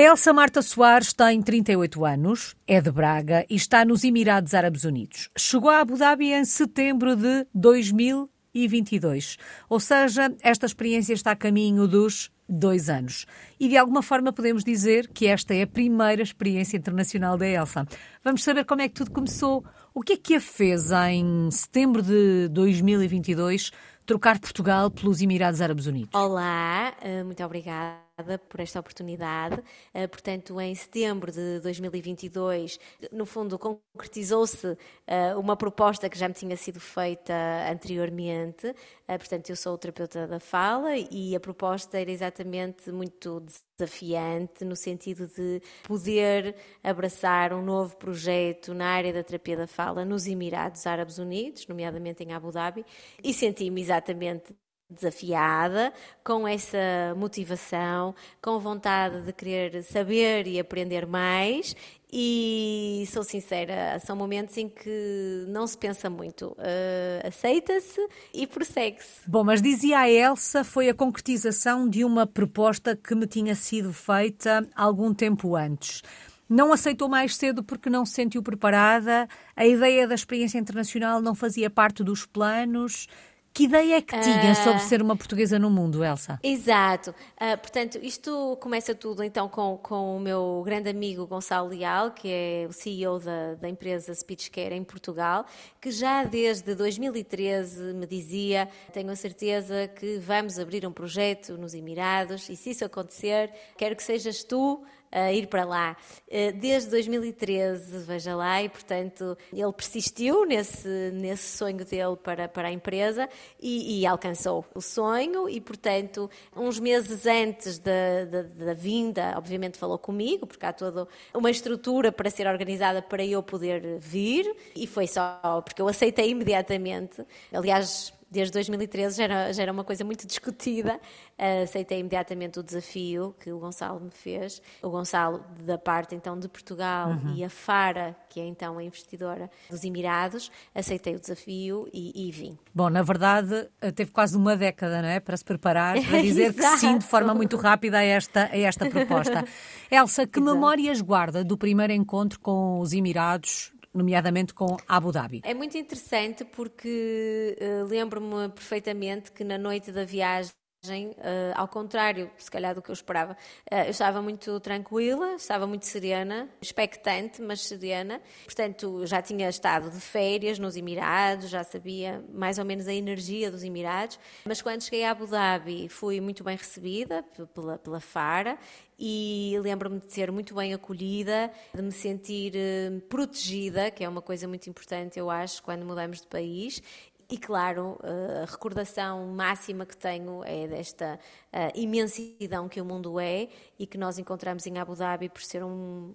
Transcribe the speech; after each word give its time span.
Elsa 0.00 0.32
Marta 0.32 0.62
Soares 0.62 1.12
tem 1.12 1.42
38 1.42 2.06
anos, 2.06 2.56
é 2.66 2.80
de 2.80 2.90
Braga 2.90 3.44
e 3.50 3.54
está 3.54 3.84
nos 3.84 4.02
Emirados 4.02 4.54
Árabes 4.54 4.84
Unidos. 4.84 5.28
Chegou 5.36 5.68
a 5.68 5.80
Abu 5.80 5.98
Dhabi 5.98 6.32
em 6.32 6.42
setembro 6.46 7.14
de 7.14 7.46
2022. 7.54 9.36
Ou 9.68 9.78
seja, 9.78 10.34
esta 10.40 10.64
experiência 10.64 11.12
está 11.12 11.32
a 11.32 11.36
caminho 11.36 11.86
dos 11.86 12.30
dois 12.48 12.88
anos. 12.88 13.26
E 13.60 13.68
de 13.68 13.76
alguma 13.76 14.00
forma 14.00 14.32
podemos 14.32 14.64
dizer 14.64 15.06
que 15.06 15.26
esta 15.26 15.54
é 15.54 15.64
a 15.64 15.66
primeira 15.66 16.22
experiência 16.22 16.78
internacional 16.78 17.36
da 17.36 17.46
Elsa. 17.46 17.86
Vamos 18.24 18.42
saber 18.42 18.64
como 18.64 18.80
é 18.80 18.88
que 18.88 18.94
tudo 18.94 19.10
começou. 19.10 19.62
O 19.92 20.00
que 20.00 20.14
é 20.14 20.16
que 20.16 20.34
a 20.36 20.40
fez 20.40 20.90
em 20.92 21.50
setembro 21.50 22.02
de 22.02 22.48
2022 22.48 23.70
trocar 24.06 24.38
Portugal 24.38 24.90
pelos 24.90 25.20
Emirados 25.20 25.60
Árabes 25.60 25.84
Unidos? 25.84 26.14
Olá, 26.14 26.94
eh, 27.02 27.22
muito 27.22 27.44
obrigada 27.44 28.09
por 28.48 28.60
esta 28.60 28.80
oportunidade. 28.80 29.62
Eh, 29.92 30.06
portanto, 30.06 30.60
em 30.60 30.74
setembro 30.74 31.30
de 31.30 31.60
2022, 31.60 32.78
no 33.12 33.26
fundo, 33.26 33.58
concretizou-se 33.58 34.76
eh, 35.06 35.34
uma 35.36 35.56
proposta 35.56 36.08
que 36.08 36.18
já 36.18 36.28
me 36.28 36.34
tinha 36.34 36.56
sido 36.56 36.80
feita 36.80 37.32
anteriormente. 37.70 38.74
Eh, 39.08 39.18
portanto, 39.18 39.50
eu 39.50 39.56
sou 39.56 39.76
terapeuta 39.78 40.26
da 40.26 40.40
fala 40.40 40.96
e 40.96 41.34
a 41.34 41.40
proposta 41.40 41.98
era 41.98 42.10
exatamente 42.10 42.90
muito 42.90 43.42
desafiante, 43.76 44.64
no 44.64 44.76
sentido 44.76 45.26
de 45.26 45.62
poder 45.84 46.54
abraçar 46.82 47.52
um 47.52 47.62
novo 47.62 47.96
projeto 47.96 48.74
na 48.74 48.86
área 48.86 49.12
da 49.12 49.22
terapia 49.22 49.56
da 49.56 49.66
fala 49.66 50.04
nos 50.04 50.26
Emirados 50.26 50.86
Árabes 50.86 51.18
Unidos, 51.18 51.66
nomeadamente 51.66 52.22
em 52.22 52.32
Abu 52.32 52.52
Dhabi, 52.52 52.84
e 53.22 53.32
senti-me 53.32 53.80
exatamente 53.80 54.54
desafiada, 54.90 55.92
com 56.24 56.46
essa 56.46 57.14
motivação, 57.16 58.14
com 58.42 58.58
vontade 58.58 59.22
de 59.22 59.32
querer 59.32 59.82
saber 59.82 60.46
e 60.46 60.58
aprender 60.58 61.06
mais. 61.06 61.74
E 62.12 63.04
sou 63.12 63.22
sincera, 63.22 64.00
são 64.04 64.16
momentos 64.16 64.56
em 64.56 64.68
que 64.68 65.44
não 65.46 65.64
se 65.64 65.78
pensa 65.78 66.10
muito, 66.10 66.46
uh, 66.46 67.26
aceita-se 67.26 68.04
e 68.34 68.48
prossegue-se. 68.48 69.20
Bom, 69.28 69.44
mas 69.44 69.62
dizia 69.62 70.00
a 70.00 70.10
Elsa, 70.10 70.64
foi 70.64 70.88
a 70.88 70.94
concretização 70.94 71.88
de 71.88 72.04
uma 72.04 72.26
proposta 72.26 72.96
que 72.96 73.14
me 73.14 73.28
tinha 73.28 73.54
sido 73.54 73.92
feita 73.92 74.66
algum 74.74 75.14
tempo 75.14 75.54
antes. 75.54 76.02
Não 76.48 76.72
aceitou 76.72 77.08
mais 77.08 77.36
cedo 77.36 77.62
porque 77.62 77.88
não 77.88 78.04
se 78.04 78.14
sentiu 78.14 78.42
preparada, 78.42 79.28
a 79.54 79.64
ideia 79.64 80.08
da 80.08 80.16
experiência 80.16 80.58
internacional 80.58 81.22
não 81.22 81.32
fazia 81.32 81.70
parte 81.70 82.02
dos 82.02 82.26
planos. 82.26 83.06
Que 83.52 83.64
ideia 83.64 83.96
é 83.96 84.00
que 84.00 84.18
tinha 84.18 84.52
uh, 84.52 84.54
sobre 84.54 84.78
ser 84.80 85.02
uma 85.02 85.16
portuguesa 85.16 85.58
no 85.58 85.68
mundo, 85.68 86.04
Elsa? 86.04 86.38
Exato. 86.42 87.10
Uh, 87.10 87.58
portanto, 87.58 87.98
isto 88.00 88.56
começa 88.60 88.94
tudo 88.94 89.24
então 89.24 89.48
com, 89.48 89.76
com 89.76 90.16
o 90.16 90.20
meu 90.20 90.62
grande 90.64 90.88
amigo 90.88 91.26
Gonçalo 91.26 91.68
Leal, 91.68 92.12
que 92.12 92.28
é 92.28 92.66
o 92.68 92.72
CEO 92.72 93.18
da, 93.18 93.54
da 93.54 93.68
empresa 93.68 94.14
Speechcare 94.14 94.74
em 94.74 94.84
Portugal, 94.84 95.44
que 95.80 95.90
já 95.90 96.22
desde 96.22 96.76
2013 96.76 97.92
me 97.94 98.06
dizia: 98.06 98.68
Tenho 98.92 99.10
a 99.10 99.16
certeza 99.16 99.88
que 99.88 100.18
vamos 100.18 100.58
abrir 100.58 100.86
um 100.86 100.92
projeto 100.92 101.58
nos 101.58 101.74
Emirados 101.74 102.48
e 102.48 102.56
se 102.56 102.70
isso 102.70 102.84
acontecer, 102.84 103.50
quero 103.76 103.96
que 103.96 104.02
sejas 104.02 104.44
tu 104.44 104.84
a 105.10 105.32
ir 105.32 105.46
para 105.48 105.64
lá. 105.64 105.96
Eh, 106.28 106.52
desde 106.52 106.90
2013, 106.90 107.98
veja 108.04 108.34
lá, 108.34 108.62
e 108.62 108.68
portanto 108.68 109.36
ele 109.52 109.72
persistiu 109.72 110.44
nesse, 110.44 110.88
nesse 111.12 111.56
sonho 111.56 111.84
dele 111.84 112.16
para, 112.22 112.48
para 112.48 112.68
a 112.68 112.72
empresa 112.72 113.28
e, 113.60 114.00
e 114.00 114.06
alcançou 114.06 114.64
o 114.74 114.80
sonho 114.80 115.48
e 115.48 115.60
portanto 115.60 116.30
uns 116.56 116.78
meses 116.78 117.26
antes 117.26 117.78
da, 117.78 118.24
da, 118.30 118.42
da, 118.42 118.74
vinda, 118.74 119.34
obviamente 119.36 119.78
falou 119.78 119.98
comigo, 119.98 120.46
porque 120.46 120.64
há 120.64 120.72
toda 120.72 121.08
uma 121.34 121.50
estrutura 121.50 122.12
para 122.12 122.30
ser 122.30 122.46
organizada 122.46 123.02
para 123.02 123.24
eu 123.24 123.42
poder 123.42 123.98
vir 123.98 124.54
e 124.74 124.86
foi 124.86 125.06
só 125.06 125.62
porque 125.64 125.82
eu 125.82 125.88
aceitei 125.88 126.30
imediatamente. 126.30 127.24
Aliás, 127.52 128.12
desde 128.30 128.52
2013 128.52 129.16
já 129.16 129.24
era, 129.24 129.52
já 129.52 129.62
era 129.62 129.72
uma 129.72 129.84
coisa 129.84 130.04
muito 130.04 130.26
discutida. 130.26 131.00
Uh, 131.38 131.64
aceitei 131.64 131.98
imediatamente 131.98 132.60
o 132.60 132.62
desafio 132.62 133.34
que 133.40 133.52
o 133.52 133.58
Gonçalo 133.58 134.00
me 134.00 134.10
fez. 134.10 134.62
O 134.82 134.90
Gonçalo, 134.90 135.44
da 135.60 135.76
parte 135.76 136.14
então 136.14 136.38
de 136.38 136.48
Portugal, 136.48 137.10
uhum. 137.10 137.34
e 137.34 137.44
a 137.44 137.50
Fara, 137.50 138.14
que 138.28 138.40
é 138.40 138.46
então 138.46 138.78
a 138.78 138.84
investidora 138.84 139.50
dos 139.68 139.82
Emirados, 139.82 140.50
aceitei 140.74 141.16
o 141.16 141.20
desafio 141.20 141.88
e, 141.92 142.28
e 142.28 142.30
vim. 142.30 142.56
Bom, 142.74 142.88
na 142.88 143.02
verdade, 143.02 143.68
teve 143.94 144.10
quase 144.12 144.36
uma 144.36 144.56
década, 144.56 145.02
não 145.02 145.08
é? 145.08 145.18
Para 145.18 145.36
se 145.36 145.44
preparar, 145.44 146.00
para 146.04 146.22
dizer 146.22 146.54
que 146.54 146.62
sim 146.78 146.98
de 146.98 147.04
forma 147.06 147.34
muito 147.34 147.56
rápida 147.56 147.98
a 147.98 148.04
esta, 148.04 148.44
a 148.44 148.58
esta 148.58 148.88
proposta. 148.88 149.44
Elsa, 149.90 150.26
que 150.26 150.38
Exato. 150.38 150.54
memórias 150.54 151.00
guarda 151.00 151.42
do 151.42 151.58
primeiro 151.58 151.92
encontro 151.92 152.38
com 152.38 152.78
os 152.78 152.92
Emirados 152.92 153.72
nomeadamente 153.92 154.54
com 154.54 154.76
Abu 154.86 155.12
Dhabi. 155.12 155.40
É 155.44 155.54
muito 155.54 155.76
interessante 155.76 156.44
porque 156.44 157.56
uh, 157.60 157.84
lembro-me 157.86 158.48
perfeitamente 158.50 159.32
que 159.32 159.44
na 159.44 159.58
noite 159.58 159.90
da 159.92 160.04
viagem 160.04 160.52
Uh, 160.82 161.52
ao 161.56 161.68
contrário, 161.68 162.30
se 162.38 162.50
calhar, 162.50 162.74
do 162.74 162.80
que 162.80 162.90
eu 162.90 162.94
esperava. 162.94 163.36
Uh, 163.70 163.84
eu 163.84 163.90
estava 163.90 164.22
muito 164.22 164.58
tranquila, 164.60 165.34
estava 165.34 165.66
muito 165.66 165.84
serena, 165.84 166.48
expectante, 166.58 167.42
mas 167.42 167.60
serena. 167.60 168.18
Portanto, 168.46 169.04
já 169.04 169.20
tinha 169.20 169.46
estado 169.50 169.90
de 169.90 170.00
férias 170.00 170.58
nos 170.58 170.76
Emirados, 170.76 171.50
já 171.50 171.62
sabia 171.62 172.24
mais 172.32 172.58
ou 172.58 172.64
menos 172.64 172.88
a 172.88 172.94
energia 172.94 173.50
dos 173.50 173.62
Emirados. 173.62 174.18
Mas 174.46 174.62
quando 174.62 174.82
cheguei 174.82 175.04
a 175.04 175.10
Abu 175.10 175.26
Dhabi, 175.26 175.86
fui 175.90 176.18
muito 176.18 176.42
bem 176.42 176.56
recebida 176.56 177.22
pela, 177.54 177.76
pela 177.76 178.00
Fara 178.00 178.58
e 179.02 179.56
lembro-me 179.62 179.98
de 179.98 180.12
ser 180.12 180.30
muito 180.30 180.54
bem 180.54 180.74
acolhida, 180.74 181.50
de 181.74 181.80
me 181.80 181.90
sentir 181.90 182.52
uh, 182.54 183.00
protegida, 183.02 183.90
que 183.90 184.04
é 184.04 184.08
uma 184.08 184.20
coisa 184.20 184.46
muito 184.46 184.68
importante, 184.68 185.18
eu 185.18 185.30
acho, 185.30 185.62
quando 185.62 185.86
mudamos 185.86 186.20
de 186.20 186.26
país, 186.26 186.82
e 187.30 187.38
claro, 187.38 187.96
eh, 188.02 188.42
a 188.42 188.50
recordação 188.50 189.26
máxima 189.28 189.86
que 189.86 189.96
tenho 189.96 190.42
é 190.44 190.66
desta 190.66 191.18
uh, 191.52 191.78
imensidão 191.78 192.68
que 192.68 192.80
o 192.80 192.84
mundo 192.84 193.20
é 193.20 193.48
e 193.78 193.86
que 193.86 193.96
nós 193.96 194.18
encontramos 194.18 194.66
em 194.66 194.78
Abu 194.78 194.96
Dhabi 194.96 195.28
por 195.28 195.40
ser 195.40 195.62
um, 195.62 196.12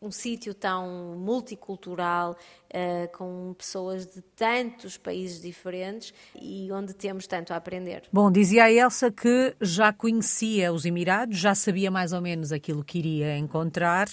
um 0.00 0.12
sítio 0.12 0.54
tão 0.54 1.16
multicultural, 1.18 2.32
uh, 2.32 3.16
com 3.16 3.56
pessoas 3.58 4.06
de 4.06 4.20
tantos 4.36 4.96
países 4.96 5.42
diferentes 5.42 6.14
e 6.40 6.70
onde 6.70 6.94
temos 6.94 7.26
tanto 7.26 7.52
a 7.52 7.56
aprender. 7.56 8.04
Bom, 8.12 8.30
dizia 8.30 8.64
a 8.64 8.72
Elsa 8.72 9.10
que 9.10 9.56
já 9.60 9.92
conhecia 9.92 10.72
os 10.72 10.84
Emirados, 10.84 11.38
já 11.38 11.56
sabia 11.56 11.90
mais 11.90 12.12
ou 12.12 12.20
menos 12.20 12.52
aquilo 12.52 12.84
que 12.84 12.98
iria 12.98 13.36
encontrar, 13.36 14.06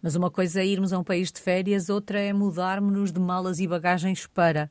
mas 0.00 0.14
uma 0.14 0.30
coisa 0.30 0.60
é 0.60 0.66
irmos 0.66 0.92
a 0.92 0.98
um 1.00 1.04
país 1.04 1.32
de 1.32 1.40
férias, 1.40 1.88
outra 1.88 2.20
é 2.20 2.32
mudarmos-nos 2.32 3.10
de 3.10 3.18
malas 3.18 3.58
e 3.58 3.66
bagagens 3.66 4.24
para. 4.24 4.70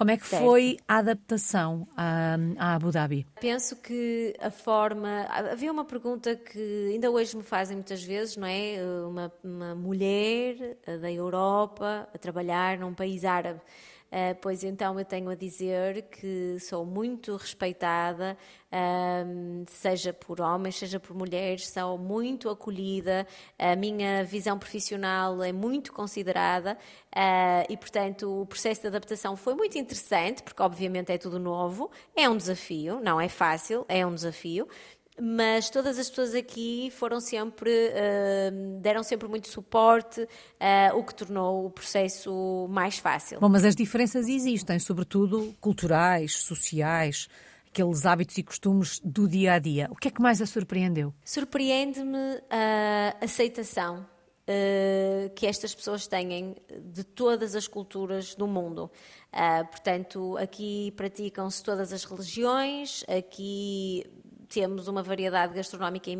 Como 0.00 0.12
é 0.12 0.16
que 0.16 0.26
certo. 0.26 0.46
foi 0.46 0.78
a 0.88 0.96
adaptação 0.96 1.86
a, 1.94 2.34
a, 2.56 2.74
Abu 2.74 2.90
Dhabi? 2.90 3.26
Penso 3.38 3.76
que 3.76 4.34
a 4.40 4.50
forma. 4.50 5.26
Havia 5.28 5.70
uma 5.70 5.84
pergunta 5.84 6.34
que 6.34 6.88
ainda 6.90 7.10
hoje 7.10 7.36
me 7.36 7.42
fazem 7.42 7.76
muitas 7.76 8.02
vezes, 8.02 8.34
não 8.34 8.46
é? 8.46 8.78
Uma, 9.06 9.30
uma 9.44 9.74
mulher 9.74 10.78
da 11.02 11.12
Europa 11.12 12.08
a 12.14 12.16
trabalhar 12.16 12.78
num 12.78 12.94
país 12.94 13.26
árabe. 13.26 13.60
Uh, 14.10 14.34
pois 14.40 14.64
então 14.64 14.98
eu 14.98 15.04
tenho 15.04 15.30
a 15.30 15.36
dizer 15.36 16.02
que 16.10 16.58
sou 16.58 16.84
muito 16.84 17.36
respeitada, 17.36 18.36
uh, 18.66 19.64
seja 19.68 20.12
por 20.12 20.40
homens, 20.40 20.74
seja 20.74 20.98
por 20.98 21.14
mulheres, 21.14 21.68
sou 21.68 21.96
muito 21.96 22.50
acolhida, 22.50 23.24
a 23.56 23.76
minha 23.76 24.24
visão 24.24 24.58
profissional 24.58 25.40
é 25.44 25.52
muito 25.52 25.92
considerada 25.92 26.76
uh, 27.14 27.72
e, 27.72 27.76
portanto, 27.76 28.42
o 28.42 28.46
processo 28.46 28.80
de 28.80 28.88
adaptação 28.88 29.36
foi 29.36 29.54
muito 29.54 29.78
interessante, 29.78 30.42
porque 30.42 30.60
obviamente 30.60 31.12
é 31.12 31.18
tudo 31.18 31.38
novo, 31.38 31.88
é 32.16 32.28
um 32.28 32.36
desafio, 32.36 32.98
não 33.00 33.20
é 33.20 33.28
fácil, 33.28 33.86
é 33.88 34.04
um 34.04 34.12
desafio 34.12 34.66
mas 35.20 35.68
todas 35.70 35.98
as 35.98 36.08
pessoas 36.08 36.34
aqui 36.34 36.90
foram 36.90 37.20
sempre 37.20 37.70
uh, 37.70 38.80
deram 38.80 39.02
sempre 39.02 39.28
muito 39.28 39.48
suporte, 39.48 40.22
uh, 40.22 40.96
o 40.96 41.04
que 41.04 41.14
tornou 41.14 41.66
o 41.66 41.70
processo 41.70 42.66
mais 42.70 42.98
fácil. 42.98 43.40
Bom, 43.40 43.48
mas 43.48 43.64
as 43.64 43.76
diferenças 43.76 44.28
existem, 44.28 44.78
sobretudo 44.78 45.54
culturais, 45.60 46.32
sociais, 46.36 47.28
aqueles 47.66 48.04
hábitos 48.04 48.36
e 48.38 48.42
costumes 48.42 49.00
do 49.04 49.28
dia 49.28 49.54
a 49.54 49.58
dia. 49.58 49.88
O 49.90 49.96
que 49.96 50.08
é 50.08 50.10
que 50.10 50.20
mais 50.20 50.40
a 50.40 50.46
surpreendeu? 50.46 51.14
Surpreende-me 51.24 52.40
a 52.50 53.16
aceitação. 53.20 54.06
Uh, 54.48 55.30
que 55.36 55.46
estas 55.46 55.72
pessoas 55.72 56.08
têm 56.08 56.56
de 56.86 57.04
todas 57.04 57.54
as 57.54 57.68
culturas 57.68 58.34
do 58.34 58.48
mundo. 58.48 58.90
Uh, 59.32 59.64
portanto, 59.68 60.36
aqui 60.38 60.92
praticam-se 60.96 61.62
todas 61.62 61.92
as 61.92 62.02
religiões, 62.02 63.04
aqui 63.06 64.04
temos 64.50 64.88
uma 64.88 65.02
variedade 65.02 65.54
gastronómica 65.54 66.10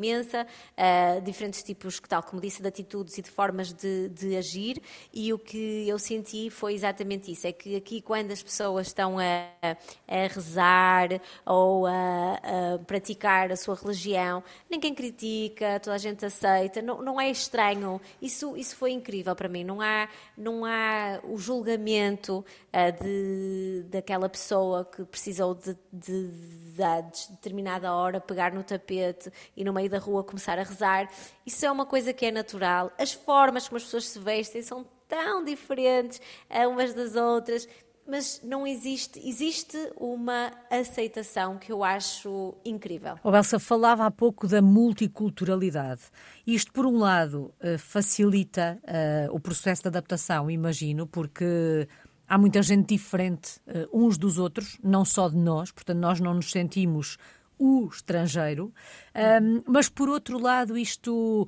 imensa, 0.00 0.46
uh, 0.46 1.20
diferentes 1.20 1.62
tipos, 1.62 2.00
tal 2.00 2.22
como 2.22 2.40
disse, 2.40 2.62
de 2.62 2.68
atitudes 2.68 3.18
e 3.18 3.22
de 3.22 3.30
formas 3.30 3.72
de, 3.72 4.08
de, 4.08 4.36
agir, 4.36 4.80
e 5.12 5.32
o 5.32 5.38
que 5.38 5.86
eu 5.86 5.98
senti 5.98 6.48
foi 6.48 6.72
exatamente 6.72 7.30
isso, 7.30 7.46
é 7.46 7.52
que 7.52 7.76
aqui 7.76 8.00
quando 8.00 8.30
as 8.30 8.42
pessoas 8.42 8.86
estão 8.86 9.18
a, 9.18 9.76
a 10.08 10.26
rezar 10.26 11.08
ou 11.44 11.86
a, 11.86 11.92
a, 11.92 12.78
praticar 12.86 13.52
a 13.52 13.56
sua 13.56 13.74
religião, 13.74 14.42
ninguém 14.70 14.94
critica, 14.94 15.78
toda 15.80 15.96
a 15.96 15.98
gente 15.98 16.24
aceita, 16.24 16.80
não, 16.80 17.02
não 17.02 17.20
é 17.20 17.30
estranho, 17.30 18.00
isso, 18.22 18.56
isso 18.56 18.74
foi 18.76 18.92
incrível 18.92 19.36
para 19.36 19.48
mim, 19.48 19.64
não 19.64 19.80
há, 19.80 20.08
não 20.36 20.64
há 20.64 21.20
o 21.24 21.36
julgamento 21.36 22.38
uh, 22.38 23.04
de, 23.04 23.84
daquela 23.90 24.28
pessoa 24.28 24.84
que 24.84 25.04
precisou 25.04 25.54
de, 25.54 25.76
de, 25.92 26.28
de, 26.74 26.82
a 26.82 27.02
determinada 27.02 27.92
hora 27.92 28.20
pegar 28.20 28.52
no 28.52 28.62
tapete 28.62 29.30
e 29.54 29.62
no 29.64 29.72
meio 29.72 29.89
da 29.90 29.98
rua 29.98 30.24
começar 30.24 30.58
a 30.58 30.62
rezar. 30.62 31.10
Isso 31.44 31.66
é 31.66 31.70
uma 31.70 31.84
coisa 31.84 32.12
que 32.12 32.24
é 32.26 32.30
natural. 32.30 32.92
As 32.98 33.12
formas 33.12 33.68
como 33.68 33.76
as 33.76 33.84
pessoas 33.84 34.06
se 34.06 34.18
vestem 34.18 34.62
são 34.62 34.86
tão 35.08 35.44
diferentes 35.44 36.20
umas 36.68 36.94
das 36.94 37.16
outras 37.16 37.68
mas 38.10 38.40
não 38.42 38.66
existe, 38.66 39.20
existe 39.24 39.76
uma 39.96 40.50
aceitação 40.68 41.56
que 41.56 41.70
eu 41.70 41.84
acho 41.84 42.54
incrível. 42.64 43.14
O 43.22 43.34
Elsa 43.34 43.60
falava 43.60 44.04
há 44.04 44.10
pouco 44.10 44.48
da 44.48 44.60
multiculturalidade. 44.60 46.02
Isto, 46.44 46.72
por 46.72 46.84
um 46.86 46.98
lado, 46.98 47.54
eh, 47.60 47.78
facilita 47.78 48.80
uh, 48.82 49.34
o 49.34 49.38
processo 49.38 49.82
de 49.82 49.88
adaptação, 49.88 50.50
imagino, 50.50 51.06
porque 51.06 51.86
há 52.26 52.36
muita 52.36 52.60
gente 52.62 52.88
diferente 52.88 53.60
uh, 53.68 53.88
uns 53.92 54.18
dos 54.18 54.38
outros, 54.38 54.76
não 54.82 55.04
só 55.04 55.28
de 55.28 55.36
nós, 55.36 55.70
portanto, 55.70 55.98
nós 55.98 56.18
não 56.18 56.34
nos 56.34 56.50
sentimos 56.50 57.16
o 57.60 57.86
estrangeiro, 57.92 58.72
um, 59.14 59.62
mas 59.66 59.90
por 59.90 60.08
outro 60.08 60.38
lado, 60.38 60.78
isto 60.78 61.46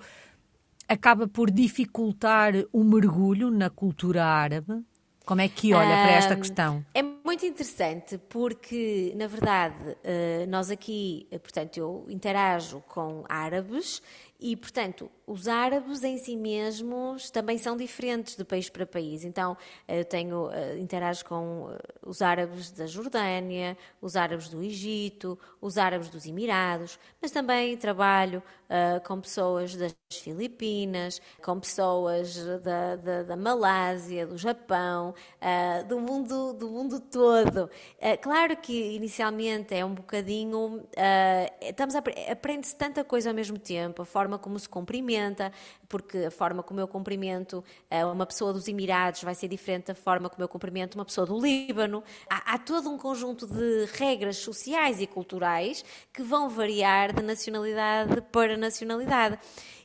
acaba 0.87 1.27
por 1.27 1.51
dificultar 1.51 2.53
o 2.71 2.85
mergulho 2.85 3.51
na 3.51 3.71
cultura 3.71 4.23
árabe. 4.25 4.85
Como 5.25 5.41
é 5.41 5.49
que 5.49 5.73
olha 5.73 5.89
para 5.89 6.11
esta 6.13 6.37
questão? 6.37 6.85
É 6.93 7.03
muito 7.03 7.47
interessante 7.47 8.19
porque, 8.29 9.15
na 9.17 9.29
verdade, 9.29 9.97
eh, 10.03 10.45
nós 10.49 10.69
aqui, 10.69 11.29
eh, 11.31 11.39
portanto, 11.39 11.77
eu 11.77 12.05
interajo 12.09 12.83
com 12.89 13.25
árabes 13.29 14.03
e, 14.41 14.57
portanto, 14.57 15.09
os 15.27 15.49
árabes 15.49 16.03
em 16.03 16.19
si 16.19 16.37
mesmos 16.37 17.31
também 17.31 17.59
são 17.59 17.77
diferentes 17.77 18.37
de 18.37 18.45
país 18.45 18.69
para 18.69 18.87
país. 18.87 19.25
Então, 19.25 19.57
eu 19.87 20.05
tenho, 20.05 20.51
eh, 20.51 20.79
interajo 20.79 21.25
com 21.25 21.71
eh, 21.71 21.79
os 22.03 22.23
árabes 22.23 22.71
da 22.71 22.87
Jordânia, 22.87 23.77
os 24.01 24.17
árabes 24.17 24.49
do 24.49 24.63
Egito, 24.63 25.39
os 25.61 25.79
árabes 25.79 26.09
dos 26.09 26.27
Emirados, 26.27 26.99
mas 27.21 27.31
também 27.31 27.77
trabalho 27.77 28.43
uh, 28.73 29.07
com 29.07 29.21
pessoas 29.21 29.77
das 29.77 29.95
Filipinas, 30.11 31.21
com 31.43 31.61
pessoas 31.61 32.37
da, 32.63 32.97
da, 32.97 33.23
da 33.23 33.37
Malásia, 33.37 34.27
do 34.27 34.37
Japão, 34.39 35.15
uh, 35.41 35.87
do, 35.87 36.01
mundo, 36.01 36.55
do 36.55 36.71
mundo 36.71 37.01
todo. 37.01 37.65
Uh, 37.99 38.19
claro 38.21 38.57
que 38.57 38.95
inicialmente 38.95 39.75
é 39.75 39.85
um 39.85 39.95
bocadinho. 39.95 40.83
estamos 41.61 41.95
aprende-se 41.95 42.75
tanta 42.77 43.05
coisa 43.05 43.31
ao 43.31 43.35
mesmo 43.35 43.59
tempo, 43.59 44.03
a 44.03 44.05
forma 44.05 44.39
como 44.39 44.59
se 44.59 44.69
cumprimenta, 44.69 45.13
porque 45.89 46.19
a 46.19 46.31
forma 46.31 46.63
como 46.63 46.81
eu 46.81 46.89
cumprimento 46.89 47.63
uma 48.13 48.25
pessoa 48.25 48.53
dos 48.53 48.67
Emirados 48.67 49.23
vai 49.23 49.35
ser 49.35 49.49
diferente 49.49 49.87
da 49.87 49.95
forma 49.95 50.29
como 50.31 50.43
eu 50.43 50.49
cumprimento 50.49 50.95
uma 50.95 51.05
pessoa 51.05 51.27
do 51.27 51.39
Líbano. 51.39 52.03
Há, 52.29 52.55
há 52.55 52.59
todo 52.59 52.91
um 52.91 52.97
conjunto 52.97 53.47
de 53.47 53.87
regras 53.93 54.39
sociais 54.39 55.01
e 55.01 55.07
culturais 55.07 55.85
que 56.13 56.23
vão 56.23 56.49
variar 56.49 57.13
de 57.13 57.23
nacionalidade 57.23 58.21
para 58.33 58.57
nacionalidade. 58.57 59.39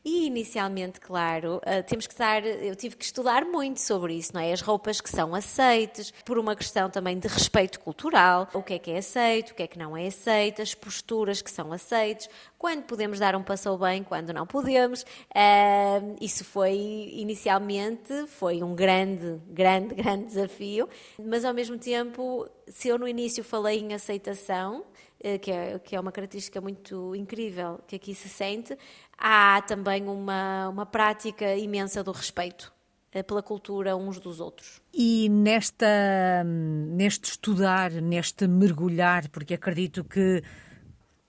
E 0.09 0.25
inicialmente, 0.25 1.01
claro, 1.01 1.57
uh, 1.57 1.83
temos 1.85 2.07
que 2.07 2.15
eu 2.61 2.73
tive 2.77 2.95
que 2.95 3.03
estudar 3.03 3.43
muito 3.43 3.81
sobre 3.81 4.13
isso, 4.13 4.33
não 4.33 4.39
é? 4.39 4.53
As 4.53 4.61
roupas 4.61 5.01
que 5.01 5.09
são 5.09 5.35
aceites, 5.35 6.13
por 6.23 6.39
uma 6.39 6.55
questão 6.55 6.89
também 6.89 7.19
de 7.19 7.27
respeito 7.27 7.77
cultural, 7.81 8.47
o 8.53 8.63
que 8.63 8.75
é 8.75 8.79
que 8.79 8.89
é 8.89 8.99
aceito, 8.99 9.51
o 9.51 9.53
que 9.53 9.63
é 9.63 9.67
que 9.67 9.77
não 9.77 9.97
é 9.97 10.07
aceito, 10.07 10.61
as 10.61 10.73
posturas 10.73 11.41
que 11.41 11.51
são 11.51 11.73
aceites, 11.73 12.29
quando 12.57 12.83
podemos 12.83 13.19
dar 13.19 13.35
um 13.35 13.43
passou 13.43 13.77
bem, 13.77 14.01
quando 14.01 14.31
não 14.31 14.47
podemos. 14.47 15.01
Uh, 15.01 16.15
isso 16.21 16.45
foi, 16.45 17.11
inicialmente, 17.11 18.27
foi 18.27 18.63
um 18.63 18.73
grande, 18.73 19.41
grande, 19.49 19.93
grande 19.93 20.23
desafio, 20.27 20.87
mas 21.21 21.43
ao 21.43 21.53
mesmo 21.53 21.77
tempo, 21.77 22.47
se 22.65 22.87
eu 22.87 22.97
no 22.97 23.09
início 23.09 23.43
falei 23.43 23.81
em 23.81 23.93
aceitação, 23.93 24.85
eh, 25.19 25.39
é, 25.47 25.79
que 25.79 25.95
é 25.95 25.99
uma 25.99 26.11
característica 26.11 26.61
muito 26.61 27.15
incrível 27.15 27.79
que 27.87 27.95
aqui 27.95 28.13
se 28.13 28.29
sente, 28.29 28.77
há 29.17 29.61
também 29.61 30.07
uma, 30.07 30.69
uma 30.69 30.85
prática 30.85 31.55
imensa 31.55 32.03
do 32.03 32.11
respeito 32.11 32.71
eh, 33.11 33.23
pela 33.23 33.41
cultura 33.41 33.95
uns 33.95 34.19
dos 34.19 34.39
outros. 34.39 34.81
E 34.93 35.27
nesta, 35.29 36.43
neste 36.45 37.31
estudar, 37.31 37.91
neste 37.91 38.47
mergulhar, 38.47 39.27
porque 39.29 39.53
acredito 39.53 40.03
que 40.03 40.43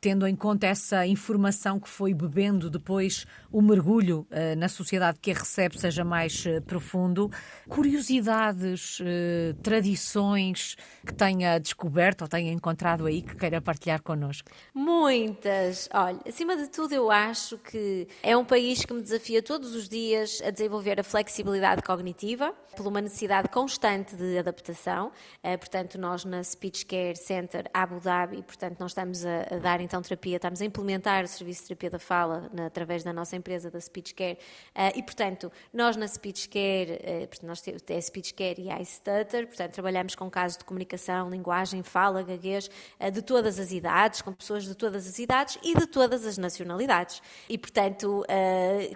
tendo 0.01 0.27
em 0.27 0.37
conta 0.37 0.67
essa 0.67 1.07
informação 1.07 1.81
que 1.81 1.89
foi 1.89 2.15
bebendo 2.15 2.71
depois 2.71 3.27
o 3.51 3.61
mergulho 3.61 4.27
uh, 4.31 4.57
na 4.57 4.69
sociedade 4.69 5.19
que 5.21 5.31
a 5.33 5.35
recebe 5.35 5.79
seja 5.79 6.05
mais 6.05 6.45
uh, 6.47 6.63
profundo, 6.63 7.31
curiosidades, 7.69 9.01
uh, 9.01 9.55
tradições 9.63 10.77
que 11.05 11.13
tenha 11.13 11.59
descoberto 11.59 12.23
ou 12.23 12.29
tenha 12.29 12.53
encontrado 12.53 13.07
aí 13.07 13.23
que 13.23 13.35
queira 13.35 13.61
partilhar 13.61 14.01
connosco? 14.03 14.51
Muitas. 14.73 15.89
Olha, 15.93 16.21
acima 16.27 16.57
de 16.57 16.69
tudo 16.69 16.95
eu 16.95 17.11
acho 17.11 17.59
que 17.59 18.07
é 18.23 18.37
um 18.37 18.45
país 18.45 18.85
que 18.85 18.95
me 18.95 19.03
desafia 19.03 19.43
todos 19.43 19.75
os 19.75 19.89
dias 19.89 20.41
a 20.45 20.51
desenvolver 20.51 21.01
a 21.01 21.03
flexibilidade 21.03 21.83
cognitiva, 21.83 22.55
por 22.77 22.87
uma 22.87 23.01
necessidade 23.01 23.49
constante 23.49 24.15
de 24.15 24.39
adaptação. 24.39 25.11
portanto, 25.59 25.99
nós 25.99 26.25
na 26.25 26.45
Speech 26.45 26.87
Care 26.87 27.17
Center 27.17 27.69
Abu 27.75 27.99
Dhabi, 27.99 28.43
portanto, 28.43 28.79
nós 28.79 28.93
estamos 28.93 29.25
a, 29.25 29.55
a 29.55 29.59
dar 29.59 29.81
então 29.89 30.03
terapia, 30.03 30.37
estamos 30.37 30.61
a 30.61 30.67
implementar 30.67 31.25
o 31.25 31.27
serviço 31.27 31.63
de 31.63 31.69
terapia 31.69 31.89
da 31.89 31.99
fala 31.99 32.51
na, 32.53 32.67
através 32.67 33.03
da 33.03 33.11
nossa 33.11 33.35
empresa 33.35 33.71
da 33.71 33.81
Speech 33.81 34.15
Care 34.15 34.35
uh, 34.35 34.93
e, 34.95 35.03
portanto, 35.03 35.51
nós 35.73 35.97
na 35.97 36.07
Speech 36.07 36.47
Care, 36.51 37.01
uh, 37.43 37.47
nós 37.47 37.63
temos 37.63 37.83
a 37.91 38.01
Speech 38.03 38.35
Care 38.35 38.61
e 38.61 38.71
a 38.71 38.79
iStutter, 38.83 39.47
portanto, 39.47 39.73
trabalhamos 39.73 40.15
com 40.15 40.31
casos 40.31 40.59
de 40.59 40.65
comunicação, 40.67 41.31
linguagem, 41.31 41.83
fala, 41.83 42.23
gaguez, 42.23 42.69
uh, 43.01 43.11
de 43.11 43.23
todas 43.23 43.59
as 43.59 43.73
idades, 43.73 44.21
com 44.21 44.31
pessoas 44.31 44.65
de 44.65 44.75
todas 44.75 45.07
as 45.07 45.19
idades 45.19 45.59
e 45.63 45.75
de 45.75 45.87
todas 45.87 46.27
as 46.27 46.37
nacionalidades. 46.37 47.23
E, 47.49 47.57
portanto, 47.57 48.25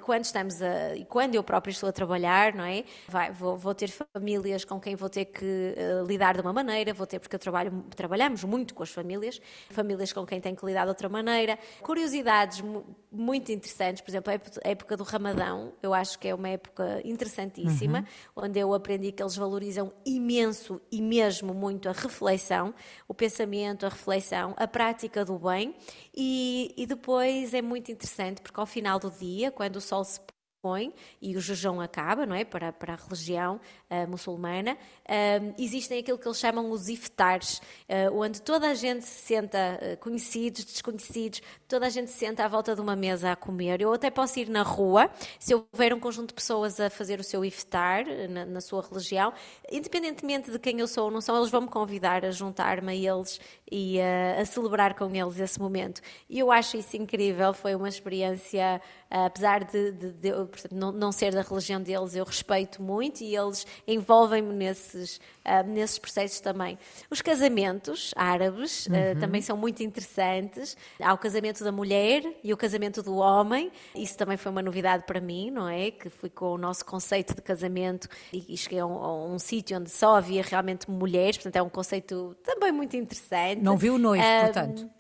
quando 0.03 0.25
estamos 0.25 0.61
a, 0.61 0.95
e 0.95 1.07
quando 1.07 1.35
eu 1.35 1.43
própria 1.43 1.73
estou 1.73 1.89
a 1.89 1.93
trabalhar, 1.93 2.55
não 2.55 2.65
é? 2.65 2.85
Vai, 3.09 3.33
vou, 3.33 3.57
vou, 3.57 3.75
ter 3.75 3.89
famílias 3.89 4.65
com 4.65 4.79
quem 4.79 4.95
vou 4.95 5.09
ter 5.09 5.25
que 5.25 5.75
lidar 6.07 6.35
de 6.35 6.43
uma 6.43 6.53
maneira, 6.53 6.93
vou 6.93 7.07
ter, 7.07 7.19
porque 7.19 7.37
eu 7.37 7.41
trabalho, 7.41 7.85
trabalhamos 7.97 8.45
muito 8.45 8.75
com 8.75 8.83
as 8.83 8.91
famílias, 8.91 9.41
famílias 9.71 10.13
com 10.13 10.27
quem 10.27 10.41
tenho 10.41 10.57
que 10.57 10.67
lidar 10.67 10.82
de 10.85 10.91
outra 10.91 11.09
maneira. 11.09 11.59
Curiosidades 11.83 12.63
muito 13.11 13.53
interessantes, 13.53 14.01
por 14.01 14.11
exemplo, 14.11 14.33
a 14.65 14.69
época 14.69 14.97
do 14.97 15.05
Ramadão, 15.05 15.75
eu 15.83 15.93
acho 15.93 16.19
que 16.19 16.29
é 16.29 16.35
uma 16.35 16.49
época 16.49 17.01
interessantíssima, 17.05 17.99
uhum. 18.37 18.45
onde 18.45 18.59
eu 18.59 18.73
aprendi 18.73 19.13
que 19.13 19.23
eles 19.23 19.37
valorizam 19.37 19.93
imenso 20.05 20.81
e 20.91 21.03
mesmo 21.03 21.53
muito 21.53 21.91
a 21.91 21.93
reflexão, 21.93 22.75
o 23.07 23.13
pensamento, 23.13 23.85
a 23.85 23.91
reflexão, 23.91 24.55
a 24.57 24.67
prática 24.67 25.25
do 25.25 25.39
bem, 25.39 25.75
e, 26.15 26.75
e 26.77 26.87
depois 26.87 27.53
é 27.53 27.61
muito 27.61 27.93
interessante 27.93 28.41
porque 28.41 28.59
ao 28.59 28.67
final 28.67 28.99
do 28.99 29.11
dia, 29.11 29.51
quando 29.51 29.77
o 29.77 29.81
sol 29.81 30.05
se 30.05 30.19
põe 30.63 30.95
e 31.21 31.37
o 31.37 31.41
jejum 31.41 31.81
acaba, 31.81 32.25
não 32.25 32.37
é? 32.37 32.45
Para, 32.45 32.73
para 32.73 32.95
a 32.95 32.97
religião 32.97 33.61
uh, 33.91 34.09
muçulmana, 34.09 34.75
uh, 34.75 35.55
existem 35.59 35.99
aquilo 35.99 36.17
que 36.17 36.27
eles 36.27 36.39
chamam 36.39 36.71
os 36.71 36.89
iftars, 36.89 37.59
uh, 37.59 38.17
onde 38.17 38.41
toda 38.41 38.71
a 38.71 38.75
gente 38.75 39.05
se 39.05 39.27
senta, 39.27 39.99
conhecidos, 40.01 40.65
desconhecidos, 40.65 41.43
toda 41.67 41.87
a 41.87 41.91
gente 41.91 42.13
se 42.13 42.19
senta 42.19 42.45
à 42.45 42.49
volta 42.49 42.77
de 42.77 42.81
uma 42.81 42.95
mesa 42.95 43.33
a 43.33 43.37
comer. 43.37 43.81
Eu 43.81 43.93
até 43.93 44.09
posso 44.09 44.39
ir 44.39 44.49
na 44.49 44.63
rua, 44.63 45.11
se 45.39 45.53
houver 45.53 45.93
um 45.93 45.99
conjunto 45.99 46.29
de 46.29 46.35
pessoas 46.35 46.79
a 46.79 46.89
fazer 46.89 47.19
o 47.19 47.25
seu 47.25 47.45
iftar 47.45 48.05
na, 48.31 48.47
na 48.47 48.61
sua 48.61 48.83
religião, 48.83 49.33
independentemente 49.71 50.49
de 50.49 50.59
quem 50.61 50.79
eu 50.79 50.87
sou 50.87 51.07
ou 51.07 51.11
não 51.11 51.21
sou, 51.21 51.37
eles 51.37 51.51
vão 51.51 51.63
me 51.63 51.69
convidar 51.69 52.25
a 52.25 52.31
juntar-me 52.31 52.93
a 52.93 52.95
eles 52.95 53.41
e 53.71 53.99
a 54.01 54.45
celebrar 54.45 54.95
com 54.95 55.11
eles 55.13 55.41
esse 55.41 55.59
momento. 55.59 56.01
E 56.29 56.39
eu 56.39 56.53
acho 56.53 56.77
isso 56.77 56.97
incrível, 56.97 57.53
foi 57.53 57.75
uma 57.75 57.89
experiência, 57.89 58.81
apesar 59.11 59.65
de, 59.65 59.93
de, 59.93 60.13
de 60.13 60.52
portanto, 60.53 60.75
não, 60.75 60.93
não, 60.93 61.13
ser 61.13 61.33
da 61.33 61.43
religião 61.43 61.81
deles, 61.81 62.15
eu 62.15 62.25
respeito 62.25 62.83
muito 62.83 63.23
e 63.23 63.35
eles 63.35 63.67
envolvem-me 63.87 64.55
nesses, 64.55 65.17
uh, 65.47 65.67
nesses 65.67 65.99
processos 65.99 66.41
também. 66.41 66.79
Os 67.11 67.21
casamentos 67.21 68.13
árabes 68.17 68.87
uh, 68.87 68.91
uhum. 68.91 69.21
também 69.21 69.43
são 69.43 69.57
muito 69.57 69.83
interessantes. 69.83 70.77
Há 71.01 71.13
o 71.13 71.19
casamento 71.19 71.65
da 71.65 71.73
mulher 71.73 72.23
e 72.43 72.53
o 72.53 72.57
casamento 72.57 73.03
do 73.03 73.17
homem. 73.17 73.71
Isso 73.95 74.17
também 74.17 74.37
foi 74.37 74.51
uma 74.53 74.63
novidade 74.63 75.05
para 75.05 75.21
mim, 75.21 75.51
não 75.51 75.69
é? 75.69 75.91
Que 75.91 76.09
fui 76.09 76.31
com 76.31 76.53
o 76.53 76.59
nosso 76.59 76.85
conceito 76.85 77.35
de 77.35 77.43
casamento 77.43 78.09
e, 78.33 78.55
e 78.55 78.57
cheguei 78.57 78.79
a 78.79 78.87
um, 78.87 78.95
a 78.95 79.27
um 79.27 79.39
sítio 79.39 79.79
onde 79.79 79.91
só 79.91 80.17
havia 80.17 80.43
realmente 80.43 80.91
mulheres, 80.91 81.37
portanto 81.37 81.57
é 81.57 81.63
um 81.63 81.69
conceito 81.69 82.37
também 82.43 82.73
muito 82.73 82.97
interessante. 82.97 83.61
Não 83.61 83.77
viu 83.77 83.95
o 83.95 83.99
noivo, 83.99 84.25
um, 84.25 84.41
portanto? 84.41 84.91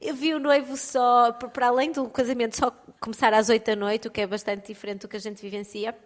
Eu 0.00 0.14
vi 0.14 0.34
o 0.34 0.38
noivo 0.38 0.76
só, 0.76 1.32
para 1.32 1.68
além 1.68 1.92
do 1.92 2.08
casamento, 2.08 2.56
só 2.56 2.70
começar 3.00 3.32
às 3.32 3.48
8 3.48 3.64
da 3.64 3.76
noite, 3.76 4.08
o 4.08 4.10
que 4.10 4.20
é 4.20 4.26
bastante 4.26 4.66
diferente 4.66 5.00
do 5.00 5.08
que 5.08 5.16
a 5.16 5.20
gente 5.20 5.40
vivencia. 5.40 5.96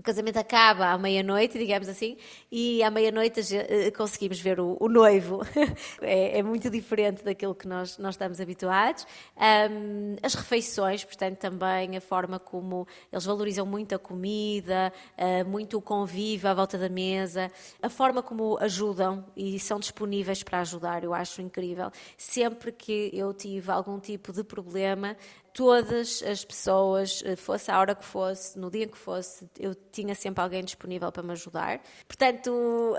O 0.00 0.02
casamento 0.02 0.38
acaba 0.38 0.86
à 0.86 0.96
meia-noite, 0.96 1.58
digamos 1.58 1.86
assim, 1.86 2.16
e 2.50 2.82
à 2.82 2.90
meia-noite 2.90 3.42
eh, 3.54 3.90
conseguimos 3.90 4.40
ver 4.40 4.58
o, 4.58 4.78
o 4.80 4.88
noivo. 4.88 5.42
é, 6.00 6.38
é, 6.38 6.42
muito 6.42 6.70
diferente 6.70 7.22
daquilo 7.22 7.54
que 7.54 7.68
nós, 7.68 7.98
nós 7.98 8.14
estamos 8.14 8.40
habituados. 8.40 9.06
Um, 9.36 10.16
as 10.22 10.32
refeições, 10.32 11.04
portanto, 11.04 11.36
também 11.36 11.98
a 11.98 12.00
forma 12.00 12.38
como 12.38 12.88
eles 13.12 13.26
valorizam 13.26 13.66
muito 13.66 13.94
a 13.94 13.98
comida, 13.98 14.90
uh, 15.18 15.46
muito 15.46 15.76
o 15.76 15.82
convívio 15.82 16.48
à 16.48 16.54
volta 16.54 16.78
da 16.78 16.88
mesa, 16.88 17.52
a 17.82 17.90
forma 17.90 18.22
como 18.22 18.56
ajudam 18.58 19.26
e 19.36 19.60
são 19.60 19.78
disponíveis 19.78 20.42
para 20.42 20.60
ajudar, 20.60 21.04
eu 21.04 21.12
acho 21.12 21.42
incrível. 21.42 21.90
Sempre 22.16 22.72
que 22.72 23.10
eu 23.12 23.34
tive 23.34 23.70
algum 23.70 24.00
tipo 24.00 24.32
de 24.32 24.42
problema, 24.42 25.14
todas 25.52 26.22
as 26.22 26.44
pessoas, 26.44 27.22
eh, 27.24 27.36
fosse 27.36 27.70
a 27.70 27.78
hora 27.78 27.94
que 27.94 28.04
fosse, 28.04 28.58
no 28.58 28.70
dia 28.70 28.86
que 28.86 28.96
fosse, 28.96 29.48
eu 29.58 29.74
tinha 29.92 30.14
sempre 30.14 30.42
alguém 30.42 30.64
disponível 30.64 31.10
para 31.10 31.22
me 31.22 31.32
ajudar. 31.32 31.80
Portanto, 32.06 32.50
uh, 32.50 32.96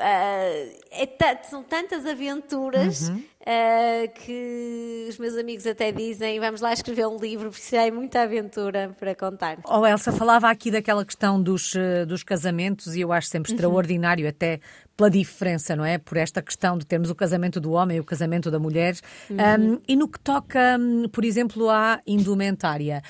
é 0.91 1.43
são 1.43 1.63
tantas 1.63 2.05
aventuras 2.05 3.09
uhum. 3.09 3.17
uh, 3.17 4.13
que 4.25 5.07
os 5.09 5.17
meus 5.17 5.35
amigos 5.37 5.65
até 5.65 5.91
dizem: 5.91 6.39
vamos 6.39 6.61
lá 6.61 6.73
escrever 6.73 7.07
um 7.07 7.17
livro, 7.17 7.51
porque 7.51 7.75
é 7.75 7.89
muita 7.89 8.21
aventura 8.21 8.95
para 8.99 9.15
contar. 9.15 9.59
Oh, 9.65 9.85
Elsa, 9.85 10.11
falava 10.11 10.49
aqui 10.49 10.69
daquela 10.71 11.05
questão 11.05 11.41
dos, 11.41 11.73
dos 12.07 12.23
casamentos 12.23 12.95
e 12.95 13.01
eu 13.01 13.11
acho 13.11 13.27
sempre 13.27 13.51
uhum. 13.51 13.55
extraordinário, 13.55 14.27
até 14.27 14.59
pela 15.01 15.09
diferença, 15.09 15.75
não 15.75 15.83
é? 15.83 15.97
Por 15.97 16.15
esta 16.15 16.43
questão 16.43 16.77
de 16.77 16.85
termos 16.85 17.09
o 17.09 17.15
casamento 17.15 17.59
do 17.59 17.71
homem 17.71 17.97
e 17.97 17.99
o 17.99 18.03
casamento 18.03 18.51
da 18.51 18.59
mulher. 18.59 18.95
Uhum. 19.29 19.73
Um, 19.73 19.81
e 19.87 19.95
no 19.95 20.07
que 20.07 20.19
toca, 20.19 20.77
por 21.11 21.25
exemplo, 21.25 21.71
à 21.71 21.99
indumentária, 22.05 23.01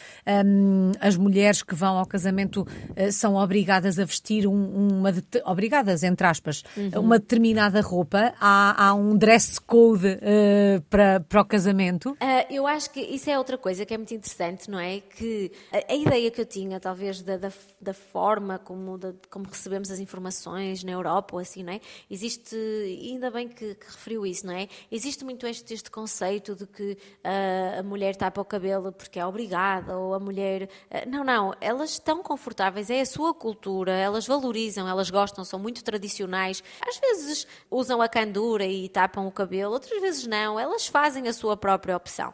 um, 0.45 0.91
as 1.01 1.17
mulheres 1.17 1.61
que 1.61 1.75
vão 1.75 1.97
ao 1.97 2.05
casamento 2.05 2.61
uh, 2.61 3.11
são 3.11 3.35
obrigadas 3.35 3.99
a 3.99 4.05
vestir 4.05 4.47
um, 4.47 4.99
uma. 4.99 5.13
obrigadas, 5.43 6.03
entre 6.03 6.25
aspas, 6.25 6.63
uhum. 6.77 7.01
uma 7.01 7.19
determinada 7.19 7.81
roupa. 7.81 8.33
Há, 8.39 8.87
há 8.87 8.93
um 8.93 9.17
dress 9.17 9.59
code 9.59 10.07
uh, 10.07 10.81
para, 10.89 11.19
para 11.19 11.41
o 11.41 11.45
casamento? 11.45 12.11
Uh, 12.11 12.45
eu 12.49 12.65
acho 12.65 12.89
que 12.91 13.01
isso 13.01 13.29
é 13.29 13.37
outra 13.37 13.57
coisa 13.57 13.85
que 13.85 13.93
é 13.93 13.97
muito 13.97 14.13
interessante, 14.13 14.71
não 14.71 14.79
é? 14.79 15.01
Que 15.01 15.51
a, 15.73 15.91
a 15.91 15.95
ideia 15.95 16.31
que 16.31 16.39
eu 16.39 16.45
tinha, 16.45 16.79
talvez, 16.79 17.21
da, 17.21 17.35
da, 17.35 17.51
da 17.81 17.93
forma 17.93 18.57
como, 18.59 18.97
da, 18.97 19.11
como 19.29 19.45
recebemos 19.45 19.91
as 19.91 19.99
informações 19.99 20.85
na 20.85 20.91
Europa 20.93 21.35
ou 21.35 21.39
assim, 21.41 21.63
não 21.63 21.73
é? 21.73 21.80
Existe, 22.09 22.55
ainda 22.55 23.31
bem 23.31 23.47
que, 23.47 23.75
que 23.75 23.85
referiu 23.85 24.25
isso, 24.25 24.45
não 24.45 24.53
é? 24.53 24.67
Existe 24.91 25.23
muito 25.23 25.45
este, 25.47 25.73
este 25.73 25.89
conceito 25.89 26.55
de 26.55 26.65
que 26.67 26.93
uh, 26.93 27.79
a 27.79 27.83
mulher 27.83 28.15
tapa 28.15 28.41
o 28.41 28.45
cabelo 28.45 28.91
porque 28.91 29.19
é 29.19 29.25
obrigada, 29.25 29.97
ou 29.97 30.13
a 30.13 30.19
mulher. 30.19 30.69
Uh, 30.89 31.09
não, 31.09 31.23
não, 31.23 31.53
elas 31.59 31.91
estão 31.91 32.21
confortáveis, 32.23 32.89
é 32.89 33.01
a 33.01 33.05
sua 33.05 33.33
cultura, 33.33 33.91
elas 33.91 34.27
valorizam, 34.27 34.87
elas 34.87 35.09
gostam, 35.09 35.43
são 35.43 35.59
muito 35.59 35.83
tradicionais. 35.83 36.63
Às 36.87 36.97
vezes 36.99 37.47
usam 37.69 38.01
a 38.01 38.07
candura 38.07 38.65
e 38.65 38.87
tapam 38.89 39.27
o 39.27 39.31
cabelo, 39.31 39.73
outras 39.73 39.99
vezes 40.01 40.27
não, 40.27 40.59
elas 40.59 40.87
fazem 40.87 41.27
a 41.27 41.33
sua 41.33 41.57
própria 41.57 41.95
opção. 41.95 42.33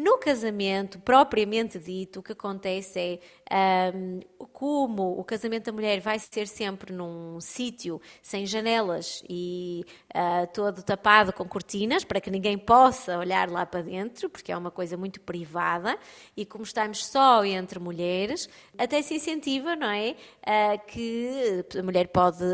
No 0.00 0.16
casamento, 0.16 1.00
propriamente 1.00 1.76
dito, 1.76 2.20
o 2.20 2.22
que 2.22 2.30
acontece 2.30 3.18
é 3.50 3.92
um, 3.92 4.20
como 4.52 5.18
o 5.18 5.24
casamento 5.24 5.64
da 5.64 5.72
mulher 5.72 6.00
vai 6.00 6.20
ser 6.20 6.46
sempre 6.46 6.92
num 6.92 7.40
sítio 7.40 8.00
sem 8.22 8.46
janelas 8.46 9.24
e 9.28 9.84
uh, 10.14 10.46
todo 10.54 10.84
tapado 10.84 11.32
com 11.32 11.44
cortinas 11.48 12.04
para 12.04 12.20
que 12.20 12.30
ninguém 12.30 12.56
possa 12.56 13.18
olhar 13.18 13.50
lá 13.50 13.66
para 13.66 13.82
dentro, 13.82 14.30
porque 14.30 14.52
é 14.52 14.56
uma 14.56 14.70
coisa 14.70 14.96
muito 14.96 15.20
privada, 15.20 15.98
e 16.36 16.46
como 16.46 16.62
estamos 16.62 17.04
só 17.04 17.44
entre 17.44 17.80
mulheres, 17.80 18.48
até 18.78 19.02
se 19.02 19.14
incentiva, 19.14 19.74
não 19.74 19.90
é? 19.90 20.14
Uh, 20.46 20.86
que 20.86 21.64
a 21.76 21.82
mulher 21.82 22.06
pode 22.06 22.44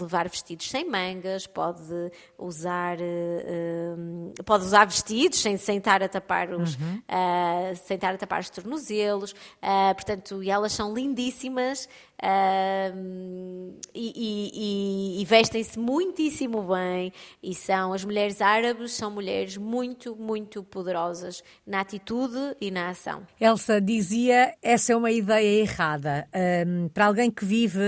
levar 0.00 0.28
vestidos 0.28 0.68
sem 0.68 0.90
mangas, 0.90 1.46
pode 1.46 2.10
usar, 2.36 2.96
uh, 2.98 4.42
pode 4.44 4.64
usar 4.64 4.86
vestidos 4.86 5.38
sem, 5.38 5.56
sem 5.56 5.78
estar 5.78 6.02
a 6.02 6.08
tapar 6.08 6.63
uhum. 6.70 7.02
uh, 7.08 7.76
sem 7.76 7.94
estar 7.96 8.14
a 8.14 8.18
tapar 8.18 8.40
os 8.40 8.50
tornozelos, 8.50 9.32
uh, 9.32 9.94
portanto, 9.94 10.42
e 10.42 10.50
elas 10.50 10.72
são 10.72 10.94
lindíssimas 10.94 11.88
uh, 12.22 13.74
e, 13.94 15.18
e, 15.18 15.22
e 15.22 15.24
vestem-se 15.24 15.78
muitíssimo 15.78 16.62
bem 16.62 17.12
e 17.42 17.54
são, 17.54 17.92
as 17.92 18.04
mulheres 18.04 18.40
árabes 18.40 18.92
são 18.92 19.10
mulheres 19.10 19.56
muito, 19.56 20.16
muito 20.16 20.62
poderosas 20.62 21.42
na 21.66 21.80
atitude 21.80 22.56
e 22.60 22.70
na 22.70 22.88
ação. 22.88 23.26
Elsa 23.40 23.80
dizia, 23.80 24.54
essa 24.62 24.92
é 24.92 24.96
uma 24.96 25.10
ideia 25.10 25.60
errada. 25.60 26.26
Um, 26.66 26.88
para 26.88 27.06
alguém 27.06 27.30
que 27.30 27.44
vive 27.44 27.80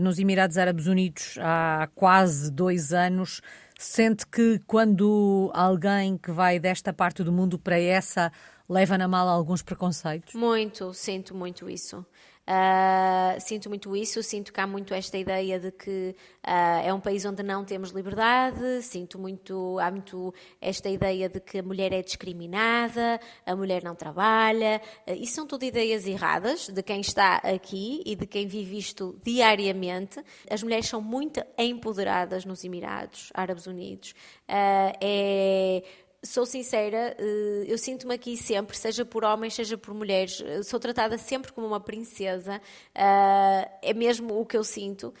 nos 0.00 0.18
Emirados 0.18 0.56
Árabes 0.58 0.86
Unidos 0.86 1.36
há 1.40 1.88
quase 1.94 2.50
dois 2.50 2.92
anos, 2.92 3.40
Sente 3.86 4.26
que 4.26 4.58
quando 4.66 5.50
alguém 5.52 6.16
que 6.16 6.32
vai 6.32 6.58
desta 6.58 6.90
parte 6.90 7.22
do 7.22 7.30
mundo 7.30 7.58
para 7.58 7.78
essa 7.78 8.32
leva 8.66 8.96
na 8.96 9.06
mala 9.06 9.30
alguns 9.30 9.62
preconceitos? 9.62 10.34
Muito, 10.34 10.94
sinto 10.94 11.34
muito 11.34 11.68
isso. 11.68 12.04
Uh, 12.46 13.40
sinto 13.40 13.70
muito 13.70 13.96
isso, 13.96 14.22
sinto 14.22 14.52
que 14.52 14.60
há 14.60 14.66
muito 14.66 14.92
esta 14.92 15.16
ideia 15.16 15.58
de 15.58 15.72
que 15.72 16.14
uh, 16.46 16.84
é 16.84 16.92
um 16.92 17.00
país 17.00 17.24
onde 17.24 17.42
não 17.42 17.64
temos 17.64 17.90
liberdade, 17.90 18.82
sinto 18.82 19.18
muito, 19.18 19.78
há 19.78 19.90
muito 19.90 20.32
esta 20.60 20.90
ideia 20.90 21.26
de 21.26 21.40
que 21.40 21.60
a 21.60 21.62
mulher 21.62 21.90
é 21.92 22.02
discriminada, 22.02 23.18
a 23.46 23.56
mulher 23.56 23.82
não 23.82 23.94
trabalha, 23.94 24.82
uh, 25.08 25.12
isso 25.14 25.36
são 25.36 25.46
tudo 25.46 25.64
ideias 25.64 26.06
erradas 26.06 26.68
de 26.68 26.82
quem 26.82 27.00
está 27.00 27.36
aqui 27.36 28.02
e 28.04 28.14
de 28.14 28.26
quem 28.26 28.46
vive 28.46 28.76
isto 28.76 29.18
diariamente. 29.24 30.22
As 30.50 30.62
mulheres 30.62 30.86
são 30.86 31.00
muito 31.00 31.42
empoderadas 31.56 32.44
nos 32.44 32.62
Emirados 32.62 33.30
Árabes 33.34 33.66
Unidos. 33.66 34.14
é 34.46 35.82
sou 36.24 36.46
sincera, 36.46 37.16
eh, 37.18 37.64
eu 37.66 37.76
sinto-me 37.78 38.14
aqui 38.14 38.36
sempre, 38.36 38.76
seja 38.76 39.04
por 39.04 39.24
homens, 39.24 39.54
seja 39.54 39.76
por 39.76 39.94
mulheres, 39.94 40.42
eh, 40.44 40.62
sou 40.62 40.80
tratada 40.80 41.18
sempre 41.18 41.52
como 41.52 41.66
uma 41.66 41.80
princesa, 41.80 42.60
eh, 42.94 43.70
é 43.82 43.94
mesmo 43.94 44.40
o 44.40 44.46
que 44.46 44.56
eu 44.56 44.64
sinto. 44.64 45.12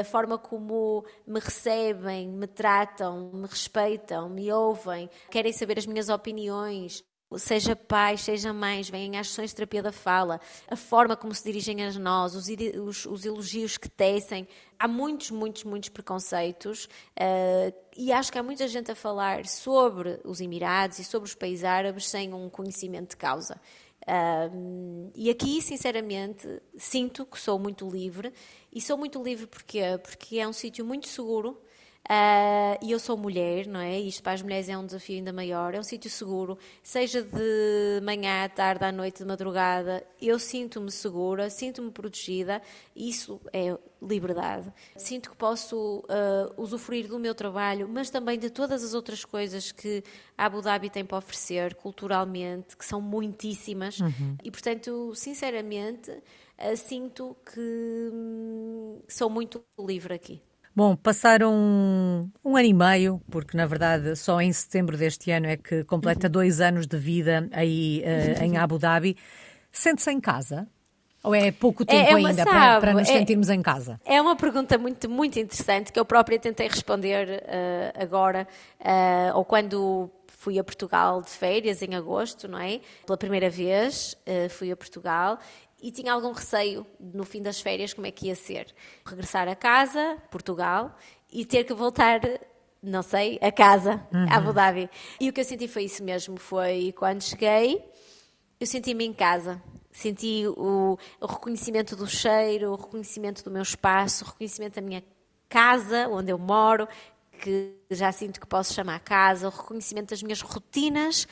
A 0.00 0.04
forma 0.04 0.38
como 0.38 1.04
me 1.26 1.40
recebem, 1.40 2.28
me 2.28 2.46
tratam, 2.46 3.32
me 3.32 3.46
respeitam, 3.48 4.28
me 4.28 4.52
ouvem, 4.52 5.10
querem 5.30 5.52
saber 5.52 5.78
as 5.78 5.86
minhas 5.86 6.08
opiniões, 6.08 7.02
seja 7.36 7.74
pais, 7.74 8.22
seja 8.22 8.52
mães, 8.52 8.88
vêm 8.88 9.18
às 9.18 9.28
sessões 9.28 9.50
de 9.50 9.56
terapia 9.56 9.82
da 9.82 9.92
fala, 9.92 10.40
a 10.68 10.76
forma 10.76 11.16
como 11.16 11.34
se 11.34 11.42
dirigem 11.42 11.84
a 11.84 11.92
nós, 11.92 12.34
os, 12.34 12.46
os, 12.48 13.06
os 13.06 13.26
elogios 13.26 13.76
que 13.76 13.88
tecem. 13.88 14.46
Há 14.78 14.86
muitos, 14.86 15.30
muitos, 15.30 15.64
muitos 15.64 15.88
preconceitos 15.88 16.84
uh, 16.84 17.74
e 17.96 18.12
acho 18.12 18.30
que 18.30 18.38
há 18.38 18.42
muita 18.42 18.68
gente 18.68 18.90
a 18.90 18.94
falar 18.94 19.46
sobre 19.46 20.20
os 20.24 20.40
Emirados 20.40 20.98
e 20.98 21.04
sobre 21.04 21.28
os 21.28 21.34
países 21.34 21.64
árabes 21.64 22.08
sem 22.08 22.32
um 22.32 22.48
conhecimento 22.48 23.10
de 23.10 23.16
causa. 23.16 23.60
Uh, 24.02 25.10
e 25.14 25.28
aqui, 25.30 25.60
sinceramente, 25.60 26.46
sinto 26.76 27.26
que 27.26 27.40
sou 27.40 27.58
muito 27.58 27.88
livre. 27.88 28.32
E 28.72 28.80
sou 28.80 28.96
muito 28.96 29.20
livre 29.22 29.46
porque 29.46 29.80
Porque 30.02 30.38
é 30.38 30.46
um 30.46 30.52
sítio 30.52 30.84
muito 30.84 31.08
seguro, 31.08 31.60
Uh, 32.06 32.78
e 32.80 32.92
eu 32.92 33.00
sou 33.00 33.16
mulher, 33.16 33.66
não 33.66 33.80
é? 33.80 33.98
Isto 33.98 34.22
para 34.22 34.32
as 34.32 34.42
mulheres 34.42 34.68
é 34.68 34.78
um 34.78 34.86
desafio 34.86 35.16
ainda 35.16 35.32
maior. 35.32 35.74
É 35.74 35.80
um 35.80 35.82
sítio 35.82 36.08
seguro, 36.08 36.56
seja 36.80 37.20
de 37.20 38.00
manhã, 38.02 38.44
à 38.44 38.48
tarde, 38.48 38.84
à 38.84 38.92
noite, 38.92 39.18
de 39.18 39.24
madrugada. 39.24 40.06
Eu 40.22 40.38
sinto-me 40.38 40.90
segura, 40.90 41.50
sinto-me 41.50 41.90
protegida. 41.90 42.62
Isso 42.94 43.40
é 43.52 43.76
liberdade. 44.00 44.72
Sinto 44.96 45.30
que 45.30 45.36
posso 45.36 46.04
uh, 46.04 46.62
usufruir 46.62 47.08
do 47.08 47.18
meu 47.18 47.34
trabalho, 47.34 47.88
mas 47.88 48.08
também 48.08 48.38
de 48.38 48.50
todas 48.50 48.84
as 48.84 48.94
outras 48.94 49.24
coisas 49.24 49.72
que 49.72 50.04
Abu 50.38 50.62
Dhabi 50.62 50.88
tem 50.88 51.04
para 51.04 51.18
oferecer 51.18 51.74
culturalmente, 51.74 52.76
que 52.76 52.84
são 52.84 53.00
muitíssimas. 53.00 53.98
Uhum. 53.98 54.36
E, 54.44 54.50
portanto, 54.50 55.12
sinceramente, 55.16 56.12
uh, 56.12 56.76
sinto 56.76 57.36
que 57.52 58.10
hum, 58.12 59.00
sou 59.08 59.28
muito 59.28 59.64
livre 59.76 60.14
aqui. 60.14 60.40
Bom, 60.76 60.94
passaram 60.94 61.54
um, 61.54 62.30
um, 62.44 62.54
ano 62.54 62.66
e 62.66 62.74
meio, 62.74 63.22
porque 63.30 63.56
na 63.56 63.64
verdade 63.64 64.14
só 64.14 64.42
em 64.42 64.52
setembro 64.52 64.94
deste 64.94 65.30
ano 65.30 65.46
é 65.46 65.56
que 65.56 65.82
completa 65.84 66.28
dois 66.28 66.60
anos 66.60 66.86
de 66.86 66.98
vida 66.98 67.48
aí 67.50 68.04
uh, 68.04 68.44
em 68.44 68.58
Abu 68.58 68.78
Dhabi. 68.78 69.16
Sente-se 69.72 70.10
em 70.10 70.20
casa? 70.20 70.68
Ou 71.24 71.34
é 71.34 71.50
pouco 71.50 71.82
tempo 71.82 72.10
é, 72.10 72.12
é 72.12 72.14
ainda 72.14 72.44
sabe, 72.44 72.50
para, 72.50 72.80
para, 72.80 72.92
nos 72.92 73.08
é, 73.08 73.12
sentirmos 73.14 73.48
em 73.48 73.62
casa? 73.62 73.98
É 74.04 74.20
uma 74.20 74.36
pergunta 74.36 74.76
muito, 74.76 75.08
muito 75.08 75.38
interessante 75.38 75.90
que 75.90 75.98
eu 75.98 76.04
própria 76.04 76.38
tentei 76.38 76.68
responder 76.68 77.26
uh, 77.26 78.02
agora, 78.02 78.46
uh, 78.78 79.34
ou 79.34 79.46
quando 79.46 80.10
fui 80.26 80.58
a 80.58 80.62
Portugal 80.62 81.22
de 81.22 81.30
férias 81.30 81.80
em 81.80 81.94
agosto, 81.94 82.46
não 82.46 82.58
é? 82.58 82.80
Pela 83.06 83.16
primeira 83.16 83.48
vez 83.48 84.14
fui 84.50 84.70
a 84.70 84.76
Portugal 84.76 85.40
e 85.82 85.90
tinha 85.90 86.12
algum 86.12 86.32
receio 86.32 86.86
no 86.98 87.24
fim 87.24 87.42
das 87.42 87.60
férias 87.60 87.92
como 87.92 88.06
é 88.06 88.10
que 88.10 88.26
ia 88.26 88.34
ser. 88.34 88.74
Regressar 89.04 89.48
a 89.48 89.54
casa, 89.54 90.16
Portugal, 90.30 90.96
e 91.30 91.44
ter 91.44 91.64
que 91.64 91.74
voltar, 91.74 92.20
não 92.82 93.02
sei, 93.02 93.38
a 93.42 93.52
casa, 93.52 94.06
uhum. 94.12 94.26
a 94.30 94.36
Abu 94.36 94.52
Dhabi. 94.52 94.88
E 95.20 95.28
o 95.28 95.32
que 95.32 95.40
eu 95.40 95.44
senti 95.44 95.68
foi 95.68 95.84
isso 95.84 96.02
mesmo, 96.02 96.38
foi 96.38 96.94
quando 96.96 97.22
cheguei, 97.22 97.84
eu 98.58 98.66
senti-me 98.66 99.04
em 99.04 99.12
casa. 99.12 99.62
Senti 99.92 100.46
o, 100.46 100.98
o, 101.20 101.26
reconhecimento 101.26 101.96
do 101.96 102.06
cheiro, 102.06 102.72
o 102.72 102.76
reconhecimento 102.76 103.42
do 103.42 103.50
meu 103.50 103.62
espaço, 103.62 104.24
o 104.24 104.28
reconhecimento 104.28 104.74
da 104.74 104.82
minha 104.82 105.02
casa, 105.48 106.08
onde 106.08 106.30
eu 106.30 106.38
moro, 106.38 106.86
que 107.36 107.74
já 107.90 108.10
sinto 108.10 108.40
que 108.40 108.46
posso 108.46 108.74
chamar 108.74 109.00
casa, 109.00 109.46
o 109.46 109.50
reconhecimento 109.50 110.10
das 110.10 110.22
minhas 110.22 110.40
rotinas 110.40 111.28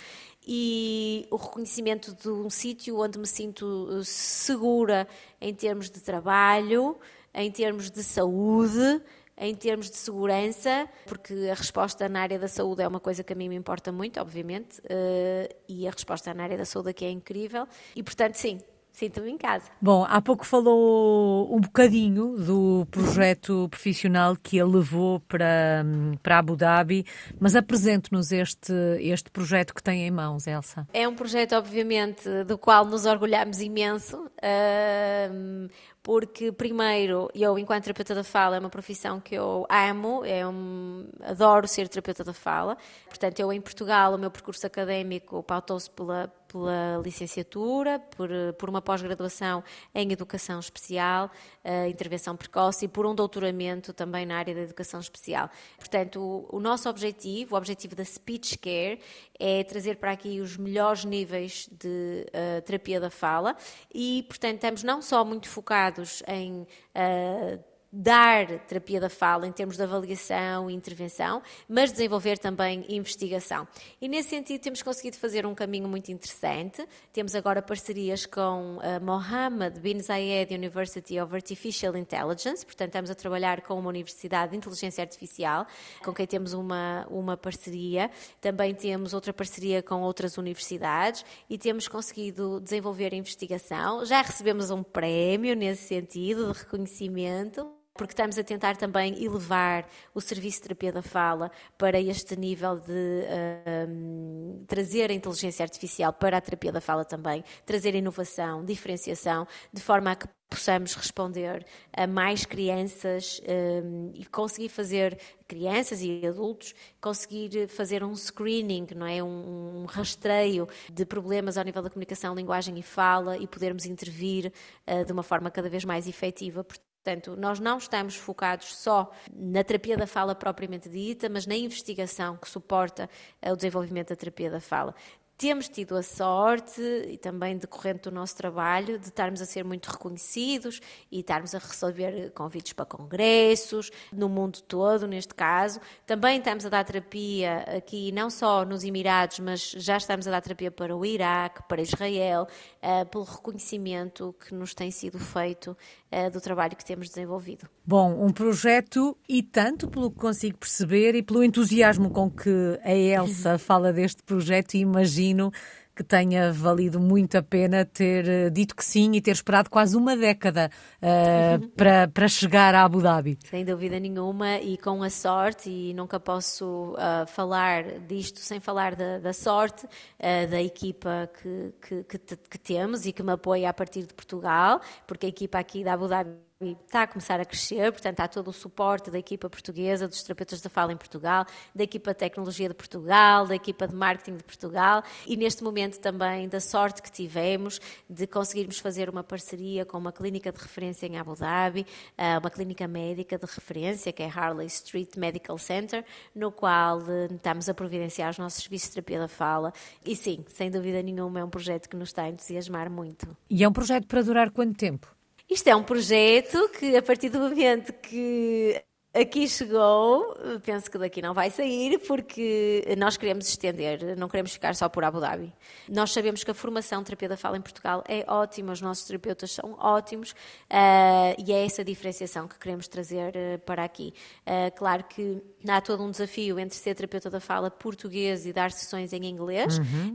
e 0.46 1.26
o 1.30 1.36
reconhecimento 1.36 2.14
de 2.14 2.28
um 2.28 2.50
sítio 2.50 3.00
onde 3.00 3.18
me 3.18 3.26
sinto 3.26 3.88
eh, 3.90 4.04
segura 4.04 5.08
em 5.40 5.54
termos 5.54 5.90
de 5.90 6.00
trabalho, 6.00 6.98
em 7.34 7.50
termos 7.50 7.90
de 7.90 8.02
saúde, 8.02 9.02
em 9.36 9.54
termos 9.54 9.90
de 9.90 9.96
segurança, 9.96 10.88
porque 11.06 11.32
a 11.50 11.54
resposta 11.54 12.08
na 12.08 12.20
área 12.20 12.38
da 12.38 12.46
saúde 12.46 12.82
é 12.82 12.88
uma 12.88 13.00
coisa 13.00 13.24
que 13.24 13.32
a 13.32 13.36
mim 13.36 13.48
me 13.48 13.56
importa 13.56 13.90
muito, 13.90 14.20
obviamente, 14.20 14.78
uh, 14.80 15.54
e 15.68 15.88
a 15.88 15.90
resposta 15.90 16.32
na 16.32 16.44
área 16.44 16.56
da 16.56 16.64
saúde 16.64 16.90
aqui 16.90 17.04
é 17.04 17.10
incrível, 17.10 17.66
e 17.96 18.02
portanto, 18.02 18.36
sim, 18.36 18.60
Sinto-me 18.94 19.32
em 19.32 19.36
casa. 19.36 19.64
Bom, 19.82 20.06
há 20.08 20.22
pouco 20.22 20.46
falou 20.46 21.52
um 21.52 21.60
bocadinho 21.60 22.36
do 22.36 22.86
projeto 22.92 23.68
profissional 23.68 24.36
que 24.40 24.56
ele 24.56 24.76
levou 24.76 25.18
para, 25.18 25.84
para 26.22 26.38
Abu 26.38 26.54
Dhabi, 26.54 27.04
mas 27.40 27.56
apresente-nos 27.56 28.30
este, 28.30 28.72
este 29.00 29.32
projeto 29.32 29.74
que 29.74 29.82
tem 29.82 30.06
em 30.06 30.12
mãos, 30.12 30.46
Elsa. 30.46 30.86
É 30.92 31.08
um 31.08 31.14
projeto, 31.16 31.56
obviamente, 31.56 32.44
do 32.44 32.56
qual 32.56 32.84
nos 32.84 33.04
orgulhamos 33.04 33.60
imenso. 33.60 34.16
Uh, 34.16 35.68
porque 36.04 36.52
primeiro 36.52 37.30
eu 37.34 37.58
enquanto 37.58 37.84
terapeuta 37.84 38.14
da 38.14 38.22
fala 38.22 38.56
é 38.56 38.60
uma 38.60 38.68
profissão 38.68 39.18
que 39.18 39.34
eu 39.34 39.66
amo, 39.70 40.22
é 40.22 40.46
um, 40.46 41.08
adoro 41.22 41.66
ser 41.66 41.88
terapeuta 41.88 42.22
da 42.22 42.34
fala. 42.34 42.76
Portanto, 43.08 43.40
eu 43.40 43.50
em 43.50 43.60
Portugal 43.60 44.14
o 44.14 44.18
meu 44.18 44.30
percurso 44.30 44.66
académico 44.66 45.42
pautou-se 45.42 45.90
pela 45.90 46.30
pela 46.54 47.02
licenciatura, 47.02 47.98
por, 47.98 48.30
por 48.56 48.70
uma 48.70 48.80
pós-graduação 48.80 49.64
em 49.92 50.12
educação 50.12 50.60
especial, 50.60 51.28
uh, 51.64 51.88
intervenção 51.88 52.36
precoce 52.36 52.84
e 52.84 52.88
por 52.88 53.04
um 53.06 53.12
doutoramento 53.12 53.92
também 53.92 54.24
na 54.24 54.36
área 54.36 54.54
da 54.54 54.60
educação 54.60 55.00
especial. 55.00 55.50
Portanto, 55.76 56.20
o, 56.20 56.58
o 56.58 56.60
nosso 56.60 56.88
objetivo, 56.88 57.56
o 57.56 57.58
objetivo 57.58 57.96
da 57.96 58.04
Speech 58.04 58.56
Care, 58.58 59.00
é 59.36 59.64
trazer 59.64 59.96
para 59.96 60.12
aqui 60.12 60.40
os 60.40 60.56
melhores 60.56 61.04
níveis 61.04 61.68
de 61.72 62.24
uh, 62.28 62.62
terapia 62.62 63.00
da 63.00 63.10
fala 63.10 63.56
e, 63.92 64.24
portanto, 64.28 64.54
estamos 64.54 64.84
não 64.84 65.02
só 65.02 65.24
muito 65.24 65.48
focados 65.48 65.93
em 66.26 66.66
uh, 66.94 67.62
dar 67.94 68.58
terapia 68.66 69.00
da 69.00 69.08
fala 69.08 69.46
em 69.46 69.52
termos 69.52 69.76
de 69.76 69.82
avaliação 69.84 70.68
e 70.68 70.74
intervenção, 70.74 71.40
mas 71.68 71.92
desenvolver 71.92 72.38
também 72.38 72.84
investigação. 72.88 73.68
E 74.00 74.08
nesse 74.08 74.30
sentido 74.30 74.60
temos 74.60 74.82
conseguido 74.82 75.16
fazer 75.16 75.46
um 75.46 75.54
caminho 75.54 75.88
muito 75.88 76.10
interessante. 76.10 76.84
Temos 77.12 77.36
agora 77.36 77.62
parcerias 77.62 78.26
com 78.26 78.80
a 78.82 78.98
Mohammed 78.98 79.78
bin 79.78 80.00
Zayed 80.00 80.52
University 80.52 81.20
of 81.20 81.32
Artificial 81.32 81.96
Intelligence, 81.96 82.66
portanto 82.66 82.88
estamos 82.88 83.10
a 83.10 83.14
trabalhar 83.14 83.60
com 83.60 83.78
uma 83.78 83.90
universidade 83.90 84.50
de 84.50 84.56
inteligência 84.56 85.02
artificial, 85.02 85.64
com 86.04 86.12
quem 86.12 86.26
temos 86.26 86.52
uma, 86.52 87.06
uma 87.08 87.36
parceria. 87.36 88.10
Também 88.40 88.74
temos 88.74 89.14
outra 89.14 89.32
parceria 89.32 89.82
com 89.82 90.02
outras 90.02 90.36
universidades 90.36 91.24
e 91.48 91.56
temos 91.56 91.86
conseguido 91.86 92.60
desenvolver 92.60 93.14
investigação. 93.14 94.04
Já 94.04 94.20
recebemos 94.20 94.70
um 94.70 94.82
prémio 94.82 95.54
nesse 95.54 95.86
sentido 95.86 96.52
de 96.52 96.58
reconhecimento 96.58 97.83
porque 97.94 98.12
estamos 98.12 98.36
a 98.36 98.42
tentar 98.42 98.76
também 98.76 99.22
elevar 99.22 99.86
o 100.12 100.20
serviço 100.20 100.58
de 100.58 100.62
terapia 100.64 100.92
da 100.92 101.02
fala 101.02 101.50
para 101.78 102.00
este 102.00 102.36
nível 102.36 102.76
de 102.76 102.90
uh, 102.90 104.64
trazer 104.66 105.10
a 105.10 105.14
inteligência 105.14 105.62
artificial 105.62 106.12
para 106.12 106.36
a 106.36 106.40
terapia 106.40 106.72
da 106.72 106.80
fala 106.80 107.04
também, 107.04 107.44
trazer 107.64 107.94
inovação, 107.94 108.64
diferenciação, 108.64 109.46
de 109.72 109.80
forma 109.80 110.10
a 110.10 110.16
que 110.16 110.26
possamos 110.50 110.94
responder 110.94 111.64
a 111.92 112.06
mais 112.06 112.44
crianças 112.44 113.40
um, 113.84 114.10
e 114.14 114.24
conseguir 114.26 114.68
fazer 114.68 115.18
crianças 115.48 116.00
e 116.00 116.24
adultos 116.26 116.74
conseguir 117.00 117.68
fazer 117.68 118.04
um 118.04 118.14
screening, 118.14 118.86
não 118.94 119.06
é, 119.06 119.22
um, 119.22 119.82
um 119.82 119.84
rastreio 119.84 120.68
de 120.92 121.04
problemas 121.04 121.56
ao 121.56 121.64
nível 121.64 121.82
da 121.82 121.90
comunicação, 121.90 122.34
linguagem 122.34 122.76
e 122.78 122.82
fala 122.82 123.36
e 123.36 123.46
podermos 123.46 123.86
intervir 123.86 124.52
uh, 124.86 125.04
de 125.04 125.12
uma 125.12 125.22
forma 125.22 125.50
cada 125.50 125.68
vez 125.68 125.84
mais 125.84 126.08
efetiva. 126.08 126.64
Portanto, 127.04 127.36
nós 127.36 127.60
não 127.60 127.76
estamos 127.76 128.16
focados 128.16 128.74
só 128.78 129.12
na 129.30 129.62
terapia 129.62 129.94
da 129.94 130.06
fala 130.06 130.34
propriamente 130.34 130.88
dita, 130.88 131.28
mas 131.28 131.46
na 131.46 131.54
investigação 131.54 132.34
que 132.38 132.48
suporta 132.48 133.10
o 133.42 133.54
desenvolvimento 133.54 134.08
da 134.08 134.16
terapia 134.16 134.50
da 134.50 134.58
fala 134.58 134.94
temos 135.44 135.68
tido 135.68 135.94
a 135.94 136.02
sorte, 136.02 136.80
e 136.80 137.18
também 137.18 137.58
decorrente 137.58 138.04
do 138.04 138.10
nosso 138.10 138.34
trabalho, 138.34 138.98
de 138.98 139.08
estarmos 139.08 139.42
a 139.42 139.44
ser 139.44 139.62
muito 139.62 139.90
reconhecidos 139.90 140.80
e 141.12 141.20
estarmos 141.20 141.54
a 141.54 141.58
receber 141.58 142.30
convites 142.30 142.72
para 142.72 142.86
congressos, 142.86 143.90
no 144.10 144.26
mundo 144.26 144.62
todo, 144.62 145.06
neste 145.06 145.34
caso. 145.34 145.80
Também 146.06 146.38
estamos 146.38 146.64
a 146.64 146.70
dar 146.70 146.82
terapia 146.82 147.58
aqui, 147.76 148.10
não 148.10 148.30
só 148.30 148.64
nos 148.64 148.84
Emirados, 148.84 149.38
mas 149.40 149.72
já 149.72 149.98
estamos 149.98 150.26
a 150.26 150.30
dar 150.30 150.40
terapia 150.40 150.70
para 150.70 150.96
o 150.96 151.04
Iraque, 151.04 151.62
para 151.68 151.82
Israel, 151.82 152.48
uh, 152.82 153.04
pelo 153.10 153.24
reconhecimento 153.24 154.34
que 154.46 154.54
nos 154.54 154.72
tem 154.72 154.90
sido 154.90 155.18
feito 155.18 155.76
uh, 156.10 156.30
do 156.30 156.40
trabalho 156.40 156.74
que 156.74 156.84
temos 156.86 157.10
desenvolvido. 157.10 157.68
Bom, 157.84 158.24
um 158.24 158.32
projeto 158.32 159.14
e 159.28 159.42
tanto 159.42 159.88
pelo 159.88 160.10
que 160.10 160.18
consigo 160.18 160.56
perceber 160.56 161.14
e 161.14 161.22
pelo 161.22 161.44
entusiasmo 161.44 162.08
com 162.08 162.30
que 162.30 162.80
a 162.82 162.94
Elsa 162.94 163.58
fala 163.60 163.92
deste 163.92 164.22
projeto, 164.22 164.72
imagino 164.72 165.33
imagino 165.34 165.52
que 165.96 166.02
tenha 166.02 166.52
valido 166.52 166.98
muito 166.98 167.38
a 167.38 167.42
pena 167.42 167.84
ter 167.84 168.28
eh, 168.28 168.50
dito 168.50 168.74
que 168.74 168.84
sim 168.84 169.12
e 169.14 169.20
ter 169.20 169.30
esperado 169.30 169.70
quase 169.70 169.96
uma 169.96 170.16
década 170.16 170.68
uh, 171.00 171.68
para, 171.68 172.08
para 172.08 172.26
chegar 172.26 172.74
a 172.74 172.82
Abu 172.82 173.00
Dhabi. 173.00 173.38
Sem 173.48 173.64
dúvida 173.64 174.00
nenhuma, 174.00 174.58
e 174.58 174.76
com 174.76 175.04
a 175.04 175.10
sorte, 175.10 175.70
e 175.70 175.94
nunca 175.94 176.18
posso 176.18 176.94
uh, 176.94 177.24
falar 177.28 178.00
disto 178.08 178.40
sem 178.40 178.58
falar 178.58 178.96
da, 178.96 179.20
da 179.20 179.32
sorte 179.32 179.86
uh, 179.86 180.50
da 180.50 180.60
equipa 180.60 181.30
que, 181.40 181.72
que, 181.80 182.02
que, 182.02 182.36
que 182.36 182.58
temos 182.58 183.06
e 183.06 183.12
que 183.12 183.22
me 183.22 183.30
apoia 183.30 183.70
a 183.70 183.72
partir 183.72 184.02
de 184.02 184.14
Portugal, 184.14 184.80
porque 185.06 185.26
a 185.26 185.28
equipa 185.28 185.60
aqui 185.60 185.84
da 185.84 185.92
Abu 185.92 186.08
Dhabi 186.08 186.32
está 186.72 187.02
a 187.02 187.06
começar 187.06 187.40
a 187.40 187.44
crescer, 187.44 187.92
portanto 187.92 188.20
há 188.20 188.28
todo 188.28 188.48
o 188.48 188.52
suporte 188.52 189.10
da 189.10 189.18
equipa 189.18 189.48
portuguesa, 189.48 190.08
dos 190.08 190.22
terapeutas 190.22 190.60
da 190.60 190.70
fala 190.70 190.92
em 190.92 190.96
Portugal, 190.96 191.44
da 191.74 191.84
equipa 191.84 192.12
de 192.12 192.18
tecnologia 192.18 192.68
de 192.68 192.74
Portugal, 192.74 193.46
da 193.46 193.54
equipa 193.54 193.86
de 193.86 193.94
marketing 193.94 194.36
de 194.36 194.44
Portugal 194.44 195.02
e 195.26 195.36
neste 195.36 195.62
momento 195.62 195.98
também 196.00 196.48
da 196.48 196.60
sorte 196.60 197.02
que 197.02 197.10
tivemos 197.10 197.80
de 198.08 198.26
conseguirmos 198.26 198.78
fazer 198.78 199.08
uma 199.08 199.22
parceria 199.22 199.84
com 199.84 199.98
uma 199.98 200.12
clínica 200.12 200.50
de 200.50 200.60
referência 200.60 201.06
em 201.06 201.18
Abu 201.18 201.34
Dhabi, 201.34 201.86
eh, 202.16 202.38
uma 202.38 202.50
clínica 202.50 202.86
médica 202.88 203.38
de 203.38 203.46
referência 203.46 204.12
que 204.12 204.22
é 204.22 204.28
Harley 204.28 204.66
Street 204.66 205.16
Medical 205.16 205.58
Center, 205.58 206.04
no 206.34 206.50
qual 206.50 207.00
eh, 207.08 207.28
estamos 207.30 207.68
a 207.68 207.74
providenciar 207.74 208.30
os 208.30 208.38
nossos 208.38 208.62
serviços 208.62 208.88
de 208.88 208.94
terapia 208.94 209.18
da 209.18 209.28
fala 209.28 209.72
e 210.04 210.16
sim, 210.16 210.44
sem 210.48 210.70
dúvida 210.70 211.02
nenhuma 211.02 211.40
é 211.40 211.44
um 211.44 211.50
projeto 211.50 211.88
que 211.88 211.96
nos 211.96 212.08
está 212.08 212.22
a 212.22 212.28
entusiasmar 212.28 212.90
muito. 212.90 213.36
E 213.50 213.62
é 213.62 213.68
um 213.68 213.72
projeto 213.72 214.06
para 214.06 214.22
durar 214.22 214.50
quanto 214.50 214.76
tempo? 214.76 215.14
Isto 215.54 215.68
é 215.68 215.76
um 215.76 215.84
projeto 215.84 216.68
que, 216.70 216.96
a 216.96 217.02
partir 217.02 217.28
do 217.28 217.38
momento 217.38 217.92
que 217.92 218.82
aqui 219.14 219.48
chegou, 219.48 220.36
penso 220.64 220.90
que 220.90 220.98
daqui 220.98 221.22
não 221.22 221.32
vai 221.32 221.50
sair, 221.50 221.98
porque 222.00 222.84
nós 222.98 223.16
queremos 223.16 223.48
estender, 223.48 224.16
não 224.16 224.28
queremos 224.28 224.52
ficar 224.52 224.74
só 224.74 224.88
por 224.88 225.04
Abu 225.04 225.20
Dhabi. 225.20 225.52
Nós 225.88 226.12
sabemos 226.12 226.42
que 226.42 226.50
a 226.50 226.54
formação 226.54 227.00
de 227.00 227.06
terapia 227.06 227.28
da 227.28 227.36
fala 227.36 227.56
em 227.56 227.60
Portugal 227.60 228.02
é 228.08 228.24
ótima, 228.26 228.72
os 228.72 228.80
nossos 228.80 229.04
terapeutas 229.04 229.52
são 229.52 229.76
ótimos 229.78 230.32
uh, 230.32 231.34
e 231.38 231.52
é 231.52 231.64
essa 231.64 231.84
diferenciação 231.84 232.48
que 232.48 232.58
queremos 232.58 232.88
trazer 232.88 233.34
uh, 233.36 233.58
para 233.60 233.84
aqui. 233.84 234.12
Uh, 234.40 234.74
claro 234.76 235.04
que 235.04 235.40
há 235.68 235.80
todo 235.80 236.02
um 236.02 236.10
desafio 236.10 236.58
entre 236.58 236.76
ser 236.76 236.94
terapeuta 236.94 237.30
da 237.30 237.40
fala 237.40 237.70
português 237.70 238.46
e 238.46 238.52
dar 238.52 238.72
sessões 238.72 239.12
em 239.12 239.24
inglês, 239.24 239.78
uhum. 239.78 240.14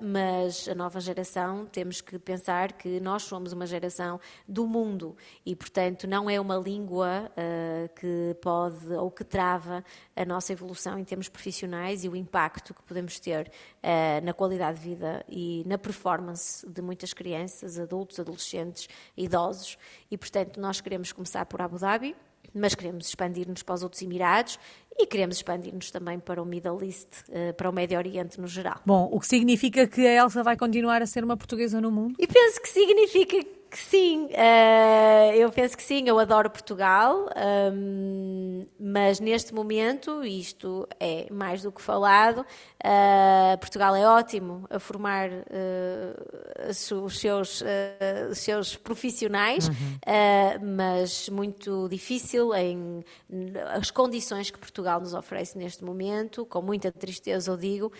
mas 0.00 0.68
a 0.68 0.74
nova 0.74 1.00
geração 1.00 1.66
temos 1.66 2.00
que 2.00 2.18
pensar 2.18 2.72
que 2.72 3.00
nós 3.00 3.22
somos 3.22 3.52
uma 3.52 3.66
geração 3.66 4.20
do 4.46 4.66
mundo 4.66 5.16
e, 5.44 5.56
portanto, 5.56 6.06
não 6.06 6.30
é 6.30 6.40
uma 6.40 6.56
língua 6.56 7.30
que 7.96 8.09
pode 8.40 8.92
ou 8.94 9.10
que 9.10 9.24
trava 9.24 9.84
a 10.14 10.24
nossa 10.24 10.52
evolução 10.52 10.98
em 10.98 11.04
termos 11.04 11.28
profissionais 11.28 12.04
e 12.04 12.08
o 12.08 12.16
impacto 12.16 12.74
que 12.74 12.82
podemos 12.82 13.18
ter 13.18 13.48
uh, 13.48 14.24
na 14.24 14.32
qualidade 14.32 14.78
de 14.80 14.88
vida 14.88 15.24
e 15.28 15.62
na 15.66 15.78
performance 15.78 16.66
de 16.68 16.82
muitas 16.82 17.12
crianças, 17.12 17.78
adultos, 17.78 18.18
adolescentes, 18.18 18.88
idosos. 19.16 19.78
E, 20.10 20.16
portanto, 20.16 20.60
nós 20.60 20.80
queremos 20.80 21.12
começar 21.12 21.44
por 21.46 21.60
Abu 21.60 21.78
Dhabi, 21.78 22.14
mas 22.54 22.74
queremos 22.74 23.08
expandir-nos 23.08 23.62
para 23.62 23.74
os 23.74 23.82
outros 23.82 24.02
Emirados 24.02 24.58
e 24.98 25.06
queremos 25.06 25.36
expandir-nos 25.36 25.90
também 25.90 26.18
para 26.18 26.42
o 26.42 26.44
Middle 26.44 26.82
East, 26.82 27.08
eh, 27.30 27.52
para 27.52 27.70
o 27.70 27.72
Médio 27.72 27.96
Oriente 27.96 28.40
no 28.40 28.46
geral. 28.46 28.80
Bom, 28.84 29.08
o 29.10 29.20
que 29.20 29.26
significa 29.26 29.86
que 29.86 30.06
a 30.06 30.22
Elsa 30.22 30.42
vai 30.42 30.56
continuar 30.56 31.00
a 31.00 31.06
ser 31.06 31.24
uma 31.24 31.36
portuguesa 31.36 31.80
no 31.80 31.90
mundo? 31.90 32.16
E 32.18 32.26
penso 32.26 32.60
que 32.60 32.68
significa 32.68 33.59
que 33.70 33.78
sim, 33.78 34.26
uh, 34.26 35.32
eu 35.34 35.50
penso 35.52 35.76
que 35.76 35.82
sim, 35.82 36.02
eu 36.08 36.18
adoro 36.18 36.50
Portugal, 36.50 37.28
um, 37.72 38.66
mas 38.78 39.20
neste 39.20 39.54
momento, 39.54 40.24
isto 40.24 40.88
é 40.98 41.28
mais 41.30 41.62
do 41.62 41.70
que 41.70 41.80
falado, 41.80 42.40
uh, 42.40 43.58
Portugal 43.58 43.94
é 43.94 44.04
ótimo 44.06 44.66
a 44.68 44.80
formar 44.80 45.30
uh, 45.30 46.68
os, 46.68 47.18
seus, 47.20 47.62
os 48.30 48.38
seus 48.38 48.76
profissionais, 48.76 49.68
uhum. 49.68 50.74
mas 50.76 51.28
muito 51.28 51.88
difícil 51.88 52.52
em 52.54 53.04
as 53.72 53.90
condições 53.90 54.50
que 54.50 54.58
Portugal 54.58 55.00
nos 55.00 55.14
oferece 55.14 55.56
neste 55.56 55.84
momento, 55.84 56.44
com 56.44 56.60
muita 56.60 56.90
tristeza 56.90 57.52
eu 57.52 57.56
digo, 57.56 57.92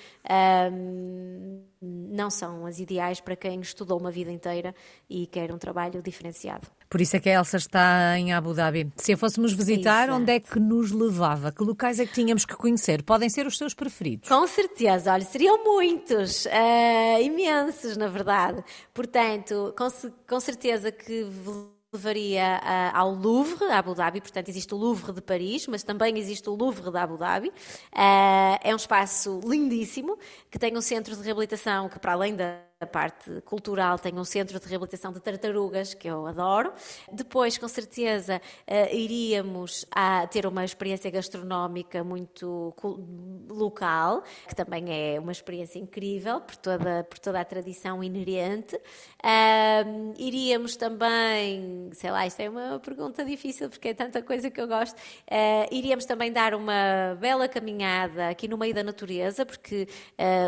um, 0.72 1.62
não 1.80 2.30
são 2.30 2.66
as 2.66 2.78
ideais 2.78 3.20
para 3.20 3.36
quem 3.36 3.60
estudou 3.60 3.98
uma 3.98 4.10
vida 4.10 4.30
inteira 4.30 4.74
e 5.08 5.26
quer 5.26 5.52
um 5.52 5.58
trabalho 5.60 6.02
diferenciado. 6.02 6.66
Por 6.88 7.00
isso 7.00 7.14
é 7.16 7.20
que 7.20 7.30
a 7.30 7.34
Elsa 7.34 7.56
está 7.56 8.18
em 8.18 8.32
Abu 8.32 8.52
Dhabi. 8.52 8.92
Se 8.96 9.12
a 9.12 9.16
fôssemos 9.16 9.52
visitar, 9.52 10.08
Exato. 10.08 10.20
onde 10.20 10.32
é 10.32 10.40
que 10.40 10.58
nos 10.58 10.90
levava? 10.90 11.52
Que 11.52 11.62
locais 11.62 12.00
é 12.00 12.06
que 12.06 12.12
tínhamos 12.12 12.44
que 12.44 12.56
conhecer? 12.56 13.04
Podem 13.04 13.30
ser 13.30 13.46
os 13.46 13.56
seus 13.56 13.74
preferidos? 13.74 14.28
Com 14.28 14.44
certeza, 14.48 15.12
olha, 15.12 15.24
seriam 15.24 15.62
muitos, 15.62 16.46
uh, 16.46 17.22
imensos, 17.22 17.96
na 17.96 18.08
verdade. 18.08 18.64
Portanto, 18.92 19.72
com, 19.78 19.88
com 20.28 20.40
certeza 20.40 20.90
que 20.90 21.24
levaria 21.92 22.60
uh, 22.62 22.96
ao 22.96 23.14
Louvre, 23.14 23.64
Abu 23.70 23.94
Dhabi, 23.94 24.20
portanto 24.20 24.48
existe 24.48 24.72
o 24.74 24.76
Louvre 24.76 25.12
de 25.12 25.20
Paris, 25.20 25.66
mas 25.66 25.82
também 25.82 26.18
existe 26.18 26.48
o 26.48 26.54
Louvre 26.54 26.90
de 26.90 26.98
Abu 26.98 27.16
Dhabi. 27.16 27.48
Uh, 27.48 28.58
é 28.62 28.72
um 28.72 28.76
espaço 28.76 29.40
lindíssimo, 29.44 30.18
que 30.50 30.58
tem 30.58 30.76
um 30.76 30.80
centro 30.80 31.16
de 31.16 31.22
reabilitação 31.22 31.88
que 31.88 31.98
para 31.98 32.12
além 32.12 32.34
da 32.34 32.46
a 32.46 32.69
parte 32.86 33.40
cultural 33.42 33.98
tem 33.98 34.14
um 34.18 34.24
centro 34.24 34.58
de 34.58 34.66
reabilitação 34.66 35.12
de 35.12 35.20
tartarugas, 35.20 35.92
que 35.92 36.08
eu 36.08 36.26
adoro. 36.26 36.72
Depois, 37.12 37.58
com 37.58 37.68
certeza, 37.68 38.40
uh, 38.66 38.94
iríamos 38.94 39.84
a 39.90 40.26
ter 40.26 40.46
uma 40.46 40.64
experiência 40.64 41.10
gastronómica 41.10 42.02
muito 42.02 42.74
local, 43.48 44.22
que 44.48 44.54
também 44.54 44.86
é 44.88 45.20
uma 45.20 45.32
experiência 45.32 45.78
incrível 45.78 46.40
por 46.40 46.56
toda, 46.56 47.04
por 47.04 47.18
toda 47.18 47.40
a 47.40 47.44
tradição 47.44 48.02
inerente. 48.02 48.76
Uh, 48.76 50.14
iríamos 50.18 50.74
também, 50.76 51.90
sei 51.92 52.10
lá, 52.10 52.26
isto 52.26 52.40
é 52.40 52.48
uma 52.48 52.78
pergunta 52.80 53.22
difícil 53.24 53.68
porque 53.68 53.88
é 53.88 53.94
tanta 53.94 54.22
coisa 54.22 54.50
que 54.50 54.60
eu 54.60 54.66
gosto. 54.66 54.96
Uh, 54.96 55.68
iríamos 55.70 56.06
também 56.06 56.32
dar 56.32 56.54
uma 56.54 57.14
bela 57.20 57.46
caminhada 57.46 58.28
aqui 58.30 58.48
no 58.48 58.56
meio 58.56 58.74
da 58.74 58.82
natureza, 58.82 59.44
porque 59.44 59.86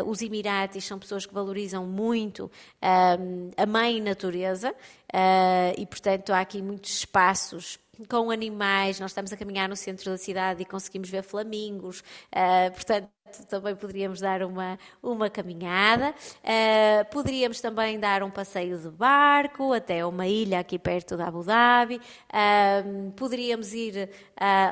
os 0.05 0.21
Emiratis 0.21 0.85
são 0.85 0.97
pessoas 0.97 1.25
que 1.25 1.33
valorizam 1.33 1.85
muito 1.85 2.22
muito 2.23 2.49
um, 2.81 3.49
a 3.57 3.65
mãe 3.65 4.01
natureza 4.01 4.71
uh, 4.71 5.73
e, 5.77 5.85
portanto, 5.85 6.31
há 6.31 6.39
aqui 6.39 6.61
muitos 6.61 6.91
espaços 6.99 7.77
com 8.09 8.31
animais. 8.31 8.99
Nós 8.99 9.11
estamos 9.11 9.31
a 9.31 9.37
caminhar 9.37 9.69
no 9.69 9.75
centro 9.75 10.09
da 10.09 10.17
cidade 10.17 10.61
e 10.61 10.65
conseguimos 10.65 11.09
ver 11.09 11.23
flamingos, 11.23 11.99
uh, 11.99 12.71
portanto 12.73 13.09
também 13.49 13.75
poderíamos 13.75 14.19
dar 14.19 14.43
uma, 14.43 14.77
uma 15.01 15.27
caminhada. 15.27 16.13
Uh, 16.43 17.05
poderíamos 17.11 17.59
também 17.59 17.99
dar 17.99 18.21
um 18.21 18.29
passeio 18.29 18.77
de 18.77 18.89
barco 18.89 19.73
até 19.73 20.05
uma 20.05 20.27
ilha 20.27 20.59
aqui 20.59 20.77
perto 20.77 21.17
da 21.17 21.27
Abu 21.27 21.43
Dhabi. 21.43 21.95
Uh, 21.95 23.11
poderíamos 23.13 23.73
ir 23.73 24.07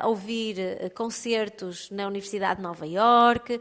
ouvir 0.03 0.91
concertos 0.93 1.89
na 1.89 2.05
Universidade 2.07 2.57
de 2.57 2.63
Nova 2.63 2.85
York. 2.85 3.59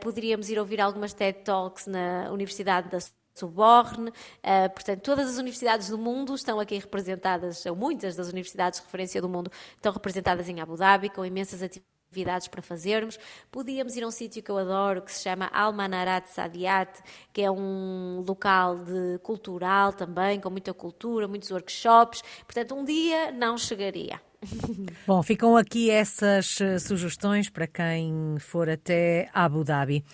poderíamos 0.00 0.48
ir 0.48 0.58
ouvir 0.60 0.80
algumas 0.80 1.12
TED 1.12 1.40
Talks 1.42 1.86
na 1.86 2.30
Universidade 2.30 2.88
da 2.88 2.98
Soborne, 3.38 4.08
uh, 4.08 4.70
portanto, 4.72 5.02
todas 5.02 5.28
as 5.28 5.36
universidades 5.36 5.90
do 5.90 5.98
mundo 5.98 6.34
estão 6.34 6.58
aqui 6.58 6.78
representadas, 6.78 7.64
ou 7.66 7.76
muitas 7.76 8.16
das 8.16 8.28
universidades 8.28 8.80
de 8.80 8.86
referência 8.86 9.20
do 9.20 9.28
mundo 9.28 9.50
estão 9.74 9.92
representadas 9.92 10.48
em 10.48 10.60
Abu 10.60 10.76
Dhabi, 10.76 11.10
com 11.10 11.24
imensas 11.24 11.62
atividades 11.62 12.48
para 12.48 12.62
fazermos. 12.62 13.18
Podíamos 13.50 13.94
ir 13.96 14.04
a 14.04 14.06
um 14.06 14.10
sítio 14.10 14.42
que 14.42 14.50
eu 14.50 14.56
adoro, 14.56 15.02
que 15.02 15.12
se 15.12 15.22
chama 15.22 15.50
Almanarat 15.52 16.28
Sadiat, 16.28 17.02
que 17.32 17.42
é 17.42 17.50
um 17.50 18.24
local 18.26 18.78
de 18.78 19.18
cultural 19.22 19.92
também, 19.92 20.40
com 20.40 20.48
muita 20.48 20.72
cultura, 20.72 21.28
muitos 21.28 21.50
workshops. 21.50 22.22
Portanto, 22.46 22.74
um 22.74 22.84
dia 22.84 23.30
não 23.32 23.58
chegaria. 23.58 24.20
Bom, 25.06 25.22
ficam 25.22 25.56
aqui 25.56 25.90
essas 25.90 26.60
eh, 26.60 26.78
sugestões 26.78 27.50
para 27.50 27.66
quem 27.66 28.36
for 28.38 28.68
até 28.68 29.28
Abu 29.32 29.64
Dhabi. 29.64 30.04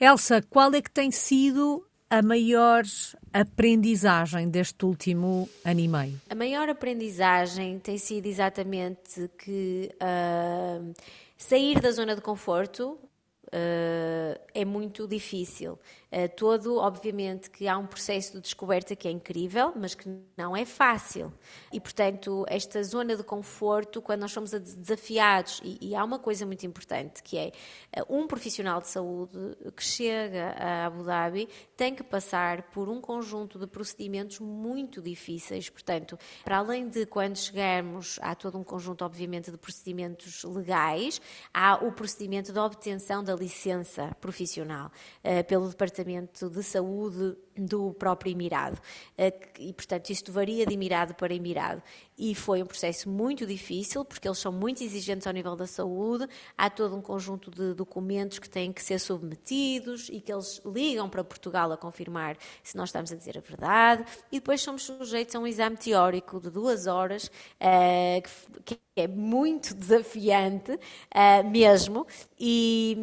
Elsa, 0.00 0.42
qual 0.42 0.72
é 0.74 0.82
que 0.82 0.90
tem 0.90 1.10
sido 1.10 1.86
a 2.12 2.20
maior 2.20 2.84
aprendizagem 3.32 4.50
deste 4.50 4.84
último 4.84 5.48
ano 5.64 5.80
e 5.80 5.88
meio? 5.88 6.20
A 6.28 6.34
maior 6.34 6.68
aprendizagem 6.68 7.78
tem 7.78 7.96
sido 7.96 8.26
exatamente 8.26 9.30
que 9.38 9.90
uh, 9.94 10.92
sair 11.38 11.80
da 11.80 11.90
zona 11.90 12.14
de 12.14 12.20
conforto 12.20 12.98
uh, 13.46 14.38
é 14.54 14.62
muito 14.62 15.08
difícil. 15.08 15.78
Uh, 16.12 16.28
todo, 16.36 16.76
obviamente, 16.76 17.48
que 17.48 17.66
há 17.66 17.78
um 17.78 17.86
processo 17.86 18.32
de 18.34 18.42
descoberta 18.42 18.94
que 18.94 19.08
é 19.08 19.10
incrível, 19.10 19.72
mas 19.74 19.94
que 19.94 20.14
não 20.36 20.54
é 20.54 20.66
fácil. 20.66 21.32
E, 21.72 21.80
portanto, 21.80 22.44
esta 22.48 22.82
zona 22.82 23.16
de 23.16 23.22
conforto, 23.22 24.02
quando 24.02 24.20
nós 24.20 24.30
somos 24.30 24.50
desafiados, 24.50 25.62
e, 25.64 25.78
e 25.80 25.94
há 25.94 26.04
uma 26.04 26.18
coisa 26.18 26.44
muito 26.44 26.66
importante, 26.66 27.22
que 27.22 27.38
é 27.38 27.52
uh, 27.98 28.14
um 28.14 28.26
profissional 28.26 28.78
de 28.82 28.88
saúde 28.88 29.38
que 29.74 29.82
chega 29.82 30.50
a 30.58 30.86
Abu 30.86 31.02
Dhabi 31.02 31.48
tem 31.74 31.94
que 31.94 32.02
passar 32.02 32.64
por 32.64 32.90
um 32.90 33.00
conjunto 33.00 33.58
de 33.58 33.66
procedimentos 33.66 34.38
muito 34.38 35.00
difíceis. 35.00 35.70
Portanto, 35.70 36.18
para 36.44 36.58
além 36.58 36.88
de 36.88 37.06
quando 37.06 37.38
chegarmos, 37.38 38.18
há 38.20 38.34
todo 38.34 38.58
um 38.58 38.64
conjunto, 38.64 39.02
obviamente, 39.02 39.50
de 39.50 39.56
procedimentos 39.56 40.44
legais, 40.44 41.22
há 41.54 41.76
o 41.76 41.90
procedimento 41.90 42.52
de 42.52 42.58
obtenção 42.58 43.24
da 43.24 43.34
licença 43.34 44.14
profissional 44.20 44.92
uh, 45.24 45.42
pelo 45.44 45.70
Departamento 45.70 46.01
de 46.04 46.62
Saúde 46.62 47.36
do 47.56 47.92
próprio 47.94 48.32
Emirado. 48.32 48.76
Uh, 49.18 49.32
e, 49.58 49.72
portanto, 49.72 50.10
isto 50.10 50.32
varia 50.32 50.64
de 50.64 50.74
Emirado 50.74 51.14
para 51.14 51.34
Emirado. 51.34 51.82
E 52.16 52.34
foi 52.34 52.62
um 52.62 52.66
processo 52.66 53.08
muito 53.08 53.46
difícil, 53.46 54.04
porque 54.04 54.28
eles 54.28 54.38
são 54.38 54.52
muito 54.52 54.82
exigentes 54.82 55.26
ao 55.26 55.32
nível 55.32 55.56
da 55.56 55.66
saúde, 55.66 56.28
há 56.56 56.70
todo 56.70 56.94
um 56.96 57.00
conjunto 57.00 57.50
de 57.50 57.74
documentos 57.74 58.38
que 58.38 58.48
têm 58.48 58.72
que 58.72 58.82
ser 58.82 58.98
submetidos 58.98 60.08
e 60.08 60.20
que 60.20 60.32
eles 60.32 60.60
ligam 60.64 61.08
para 61.08 61.24
Portugal 61.24 61.72
a 61.72 61.76
confirmar 61.76 62.36
se 62.62 62.76
nós 62.76 62.90
estamos 62.90 63.10
a 63.12 63.16
dizer 63.16 63.36
a 63.36 63.40
verdade. 63.40 64.04
E 64.30 64.38
depois 64.38 64.60
somos 64.60 64.84
sujeitos 64.84 65.34
a 65.34 65.38
um 65.38 65.46
exame 65.46 65.76
teórico 65.76 66.40
de 66.40 66.50
duas 66.50 66.86
horas, 66.86 67.26
uh, 67.26 68.22
que, 68.64 68.78
é 68.94 69.08
muito 69.08 69.74
desafiante 69.74 70.72
uh, 70.72 71.50
mesmo, 71.50 72.06
e, 72.38 72.94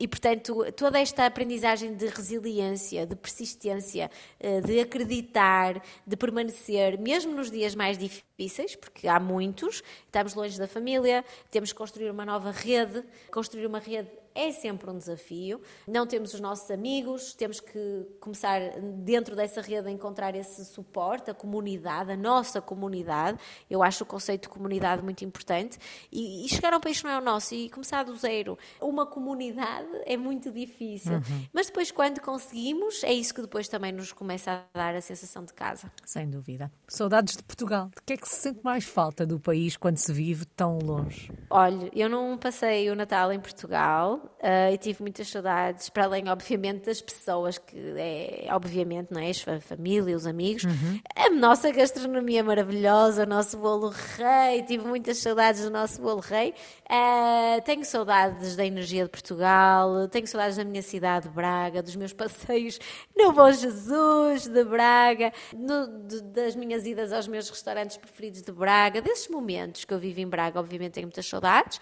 e, 0.00 0.08
portanto 0.08 0.64
toda 0.72 0.98
esta 0.98 1.26
aprendizagem 1.26 1.94
de 1.94 2.06
resiliência, 2.06 3.06
de 3.06 3.14
persistência, 3.14 4.10
uh, 4.40 4.66
de 4.66 4.80
acreditar, 4.80 5.82
de 6.06 6.16
permanecer, 6.16 6.98
mesmo 6.98 7.34
nos 7.34 7.50
dias 7.50 7.74
mais 7.74 7.98
difíceis, 7.98 8.74
porque 8.74 9.06
há 9.06 9.20
muitos, 9.20 9.82
estamos 10.06 10.34
longe 10.34 10.58
da 10.58 10.66
família, 10.66 11.22
temos 11.50 11.70
que 11.70 11.78
construir 11.78 12.10
uma 12.10 12.24
nova 12.24 12.50
rede, 12.50 13.04
construir 13.30 13.66
uma 13.66 13.78
rede 13.78 14.08
é 14.34 14.52
sempre 14.52 14.90
um 14.90 14.98
desafio. 14.98 15.60
Não 15.86 16.06
temos 16.06 16.34
os 16.34 16.40
nossos 16.40 16.70
amigos, 16.70 17.34
temos 17.34 17.60
que 17.60 18.06
começar 18.20 18.60
dentro 18.80 19.34
dessa 19.34 19.60
rede 19.60 19.88
a 19.88 19.90
encontrar 19.90 20.34
esse 20.34 20.64
suporte, 20.64 21.30
a 21.30 21.34
comunidade, 21.34 22.12
a 22.12 22.16
nossa 22.16 22.60
comunidade. 22.60 23.38
Eu 23.68 23.82
acho 23.82 24.04
o 24.04 24.06
conceito 24.06 24.42
de 24.42 24.48
comunidade 24.48 25.02
muito 25.02 25.24
importante. 25.24 25.78
E, 26.10 26.44
e 26.44 26.48
chegar 26.48 26.72
a 26.72 26.76
um 26.76 26.80
país 26.80 26.98
que 26.98 27.04
não 27.04 27.12
é 27.12 27.18
o 27.18 27.24
nosso 27.24 27.54
e 27.54 27.68
começar 27.70 28.04
do 28.04 28.16
zero, 28.16 28.58
uma 28.80 29.06
comunidade 29.06 29.88
é 30.04 30.16
muito 30.16 30.50
difícil. 30.50 31.14
Uhum. 31.14 31.46
Mas 31.52 31.66
depois, 31.66 31.90
quando 31.90 32.20
conseguimos, 32.20 33.02
é 33.04 33.12
isso 33.12 33.34
que 33.34 33.42
depois 33.42 33.68
também 33.68 33.92
nos 33.92 34.12
começa 34.12 34.52
a 34.52 34.78
dar 34.78 34.94
a 34.94 35.00
sensação 35.00 35.44
de 35.44 35.52
casa. 35.52 35.90
Sem 36.04 36.28
dúvida. 36.28 36.70
Saudades 36.88 37.36
de 37.36 37.42
Portugal. 37.42 37.90
De 37.96 38.02
que 38.04 38.12
é 38.12 38.16
que 38.16 38.28
se 38.28 38.36
sente 38.36 38.60
mais 38.62 38.84
falta 38.84 39.26
do 39.26 39.38
país 39.38 39.76
quando 39.76 39.98
se 39.98 40.12
vive 40.12 40.44
tão 40.44 40.78
longe? 40.78 41.32
Olha, 41.48 41.90
eu 41.94 42.08
não 42.08 42.36
passei 42.38 42.90
o 42.90 42.94
Natal 42.94 43.32
em 43.32 43.40
Portugal 43.40 44.19
uh, 44.24 44.72
e 44.72 44.78
tive 44.78 45.02
muitas 45.02 45.28
saudades, 45.28 45.88
para 45.88 46.04
além, 46.04 46.28
obviamente, 46.28 46.86
das 46.86 47.00
pessoas 47.00 47.58
que 47.58 47.76
é, 47.96 48.46
obviamente, 48.50 49.08
não 49.10 49.20
é? 49.20 49.30
A 49.30 49.60
família, 49.60 50.16
os 50.16 50.26
amigos, 50.26 50.64
uhum. 50.64 51.00
a 51.16 51.30
nossa 51.30 51.70
gastronomia 51.70 52.42
maravilhosa, 52.42 53.24
o 53.24 53.26
nosso 53.26 53.56
bolo 53.58 53.88
rei, 53.88 54.62
tive 54.62 54.86
muitas 54.86 55.18
saudades 55.18 55.62
do 55.62 55.70
nosso 55.70 56.00
bolo 56.00 56.20
rei. 56.20 56.54
Uh, 56.86 57.60
tenho 57.64 57.84
saudades 57.84 58.56
da 58.56 58.64
energia 58.64 59.04
de 59.04 59.10
Portugal, 59.10 60.08
tenho 60.08 60.26
saudades 60.26 60.56
da 60.56 60.64
minha 60.64 60.82
cidade 60.82 61.28
de 61.28 61.34
Braga, 61.34 61.82
dos 61.82 61.96
meus 61.96 62.12
passeios 62.14 62.78
no 63.16 63.32
Bom 63.32 63.50
Jesus 63.52 64.46
de 64.46 64.64
Braga, 64.64 65.32
no, 65.56 65.86
de, 66.06 66.22
das 66.22 66.56
minhas 66.56 66.86
idas 66.86 67.12
aos 67.12 67.28
meus 67.28 67.48
restaurantes 67.48 67.96
preferidos 67.96 68.42
de 68.42 68.52
Braga, 68.52 69.00
desses 69.00 69.28
momentos 69.28 69.84
que 69.84 69.94
eu 69.94 69.98
vivo 69.98 70.20
em 70.20 70.28
Braga, 70.28 70.58
obviamente 70.58 70.92
tenho 70.92 71.06
muitas 71.06 71.26
saudades. 71.26 71.80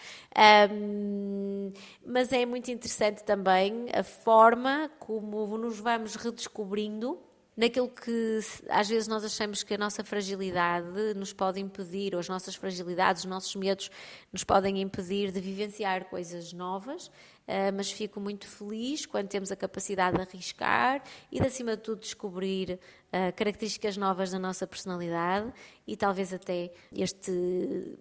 Um, 0.70 1.72
mas 2.06 2.27
é 2.32 2.46
muito 2.46 2.70
interessante 2.70 3.24
também 3.24 3.86
a 3.92 4.02
forma 4.02 4.90
como 4.98 5.58
nos 5.58 5.78
vamos 5.78 6.14
redescobrindo 6.16 7.18
naquilo 7.58 7.88
que 7.88 8.38
às 8.68 8.88
vezes 8.88 9.08
nós 9.08 9.24
achamos 9.24 9.64
que 9.64 9.74
a 9.74 9.78
nossa 9.78 10.04
fragilidade 10.04 11.12
nos 11.16 11.32
pode 11.32 11.58
impedir, 11.58 12.14
ou 12.14 12.20
as 12.20 12.28
nossas 12.28 12.54
fragilidades, 12.54 13.24
os 13.24 13.28
nossos 13.28 13.56
medos 13.56 13.90
nos 14.32 14.44
podem 14.44 14.80
impedir 14.80 15.32
de 15.32 15.40
vivenciar 15.40 16.04
coisas 16.04 16.52
novas. 16.52 17.08
Uh, 17.48 17.72
mas 17.74 17.90
fico 17.90 18.20
muito 18.20 18.46
feliz 18.46 19.06
quando 19.06 19.26
temos 19.26 19.50
a 19.50 19.56
capacidade 19.56 20.16
de 20.16 20.22
arriscar 20.22 21.02
e, 21.32 21.40
de, 21.40 21.46
acima 21.46 21.76
de 21.76 21.82
tudo, 21.82 22.00
descobrir 22.00 22.78
uh, 23.08 23.34
características 23.34 23.96
novas 23.96 24.30
da 24.30 24.38
nossa 24.38 24.64
personalidade 24.64 25.52
e 25.84 25.96
talvez 25.96 26.32
até 26.32 26.70
este 26.92 27.98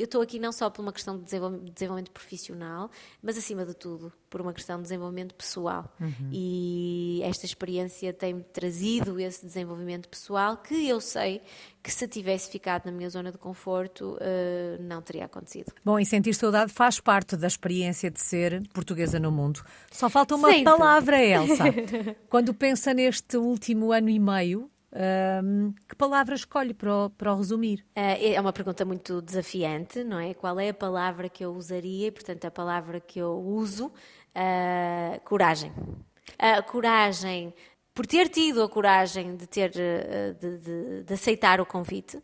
eu 0.00 0.04
estou 0.06 0.22
aqui 0.22 0.38
não 0.38 0.50
só 0.50 0.70
por 0.70 0.80
uma 0.82 0.92
questão 0.92 1.18
de 1.18 1.24
desenvolvimento 1.24 2.10
profissional, 2.10 2.90
mas 3.22 3.36
acima 3.36 3.66
de 3.66 3.74
tudo 3.74 4.12
por 4.30 4.40
uma 4.40 4.52
questão 4.52 4.76
de 4.76 4.82
desenvolvimento 4.84 5.34
pessoal. 5.34 5.92
Uhum. 6.00 6.30
E 6.32 7.20
esta 7.24 7.44
experiência 7.44 8.12
tem-me 8.12 8.42
trazido 8.42 9.20
esse 9.20 9.44
desenvolvimento 9.44 10.08
pessoal 10.08 10.56
que 10.56 10.88
eu 10.88 11.00
sei 11.00 11.42
que 11.82 11.90
se 11.92 12.06
tivesse 12.06 12.50
ficado 12.50 12.86
na 12.86 12.92
minha 12.92 13.08
zona 13.10 13.32
de 13.32 13.38
conforto 13.38 14.16
uh, 14.16 14.82
não 14.82 15.02
teria 15.02 15.24
acontecido. 15.24 15.72
Bom, 15.84 15.98
e 15.98 16.06
sentir 16.06 16.34
saudade 16.34 16.72
faz 16.72 17.00
parte 17.00 17.36
da 17.36 17.46
experiência 17.46 18.10
de 18.10 18.20
ser 18.20 18.62
portuguesa 18.72 19.18
no 19.18 19.30
mundo. 19.30 19.62
Só 19.90 20.08
falta 20.08 20.34
uma 20.34 20.50
Sinto. 20.50 20.64
palavra, 20.64 21.22
Elsa. 21.22 21.64
Quando 22.28 22.54
pensa 22.54 22.94
neste 22.94 23.36
último 23.36 23.92
ano 23.92 24.08
e 24.08 24.18
meio, 24.18 24.70
um, 24.92 25.72
que 25.88 25.94
palavra 25.94 26.34
escolhe 26.34 26.74
para 26.74 27.06
o, 27.06 27.10
para 27.10 27.32
o 27.32 27.36
resumir? 27.36 27.86
Uh, 27.96 28.34
é 28.34 28.40
uma 28.40 28.52
pergunta 28.52 28.84
muito 28.84 29.22
desafiante, 29.22 30.02
não 30.02 30.18
é? 30.18 30.34
Qual 30.34 30.58
é 30.58 30.70
a 30.70 30.74
palavra 30.74 31.28
que 31.28 31.44
eu 31.44 31.54
usaria? 31.54 32.08
E, 32.08 32.10
portanto, 32.10 32.44
a 32.44 32.50
palavra 32.50 33.00
que 33.00 33.18
eu 33.18 33.38
uso, 33.38 33.86
uh, 33.86 35.20
coragem. 35.24 35.70
Uh, 35.70 36.62
coragem, 36.66 37.54
por 37.94 38.06
ter 38.06 38.28
tido 38.28 38.62
a 38.62 38.68
coragem 38.68 39.36
de, 39.36 39.46
ter, 39.46 39.70
de, 39.70 40.58
de, 40.58 41.04
de 41.04 41.14
aceitar 41.14 41.60
o 41.60 41.66
convite, 41.66 42.22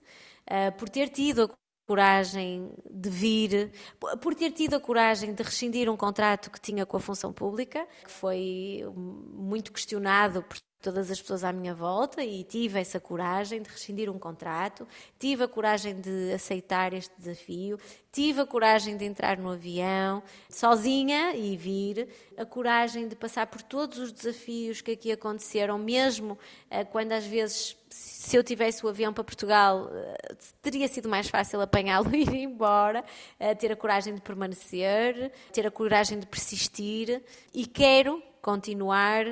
por 0.78 0.88
ter 0.88 1.08
tido 1.08 1.42
a 1.42 1.48
coragem 1.88 2.72
de 2.88 3.10
vir, 3.10 3.72
por 4.20 4.34
ter 4.34 4.52
tido 4.52 4.74
a 4.74 4.80
coragem 4.80 5.34
de 5.34 5.42
rescindir 5.42 5.90
um 5.90 5.96
contrato 5.96 6.52
que 6.52 6.60
tinha 6.60 6.86
com 6.86 6.96
a 6.96 7.00
função 7.00 7.32
pública, 7.32 7.86
que 8.04 8.10
foi 8.10 8.84
muito 8.94 9.72
questionado 9.72 10.42
por 10.44 10.56
todas 10.80 11.10
as 11.10 11.20
pessoas 11.20 11.42
à 11.42 11.52
minha 11.52 11.74
volta 11.74 12.24
e 12.24 12.44
tive 12.44 12.80
essa 12.80 13.00
coragem 13.00 13.62
de 13.62 13.68
rescindir 13.68 14.10
um 14.10 14.18
contrato, 14.18 14.86
tive 15.18 15.44
a 15.44 15.48
coragem 15.48 16.00
de 16.00 16.32
aceitar 16.32 16.92
este 16.92 17.12
desafio, 17.18 17.78
tive 18.12 18.40
a 18.40 18.46
coragem 18.46 18.96
de 18.96 19.04
entrar 19.04 19.36
no 19.36 19.50
avião 19.50 20.22
sozinha 20.48 21.34
e 21.34 21.56
vir, 21.56 22.08
a 22.36 22.44
coragem 22.44 23.08
de 23.08 23.16
passar 23.16 23.46
por 23.46 23.62
todos 23.62 23.98
os 23.98 24.12
desafios 24.12 24.80
que 24.80 24.92
aqui 24.92 25.12
aconteceram, 25.12 25.78
mesmo 25.78 26.38
eh, 26.70 26.84
quando 26.84 27.12
às 27.12 27.26
vezes 27.26 27.76
se 27.88 28.36
eu 28.36 28.42
tivesse 28.42 28.84
o 28.84 28.88
avião 28.88 29.12
para 29.12 29.22
Portugal, 29.22 29.90
eh, 29.92 30.36
teria 30.62 30.88
sido 30.88 31.08
mais 31.08 31.28
fácil 31.28 31.60
apanhá-lo 31.60 32.10
e 32.14 32.22
ir 32.22 32.34
embora, 32.34 33.04
eh, 33.38 33.54
ter 33.54 33.72
a 33.72 33.76
coragem 33.76 34.14
de 34.14 34.20
permanecer, 34.20 35.32
ter 35.52 35.66
a 35.66 35.70
coragem 35.70 36.18
de 36.18 36.26
persistir 36.26 37.22
e 37.52 37.66
quero 37.66 38.22
continuar 38.40 39.26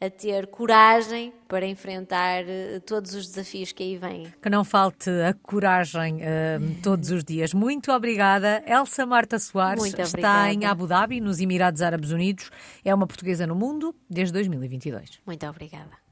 a 0.00 0.08
ter 0.08 0.46
coragem 0.46 1.32
para 1.48 1.66
enfrentar 1.66 2.44
eh, 2.46 2.80
todos 2.86 3.14
os 3.14 3.26
desafios 3.26 3.72
que 3.72 3.82
aí 3.82 3.96
vêm. 3.96 4.32
Que 4.40 4.48
não 4.48 4.64
falte 4.64 5.10
a 5.10 5.34
coragem 5.34 6.16
uh, 6.16 6.82
todos 6.82 7.10
os 7.10 7.24
dias. 7.24 7.52
Muito 7.52 7.90
obrigada. 7.90 8.62
Elsa 8.66 9.04
Marta 9.04 9.38
Soares 9.38 9.82
Muito 9.82 10.00
está 10.00 10.52
em 10.52 10.64
Abu 10.64 10.86
Dhabi, 10.86 11.20
nos 11.20 11.40
Emirados 11.40 11.82
Árabes 11.82 12.12
Unidos. 12.12 12.50
É 12.84 12.94
uma 12.94 13.06
portuguesa 13.06 13.46
no 13.46 13.56
mundo 13.56 13.94
desde 14.08 14.32
2022. 14.34 15.20
Muito 15.26 15.46
obrigada. 15.46 16.07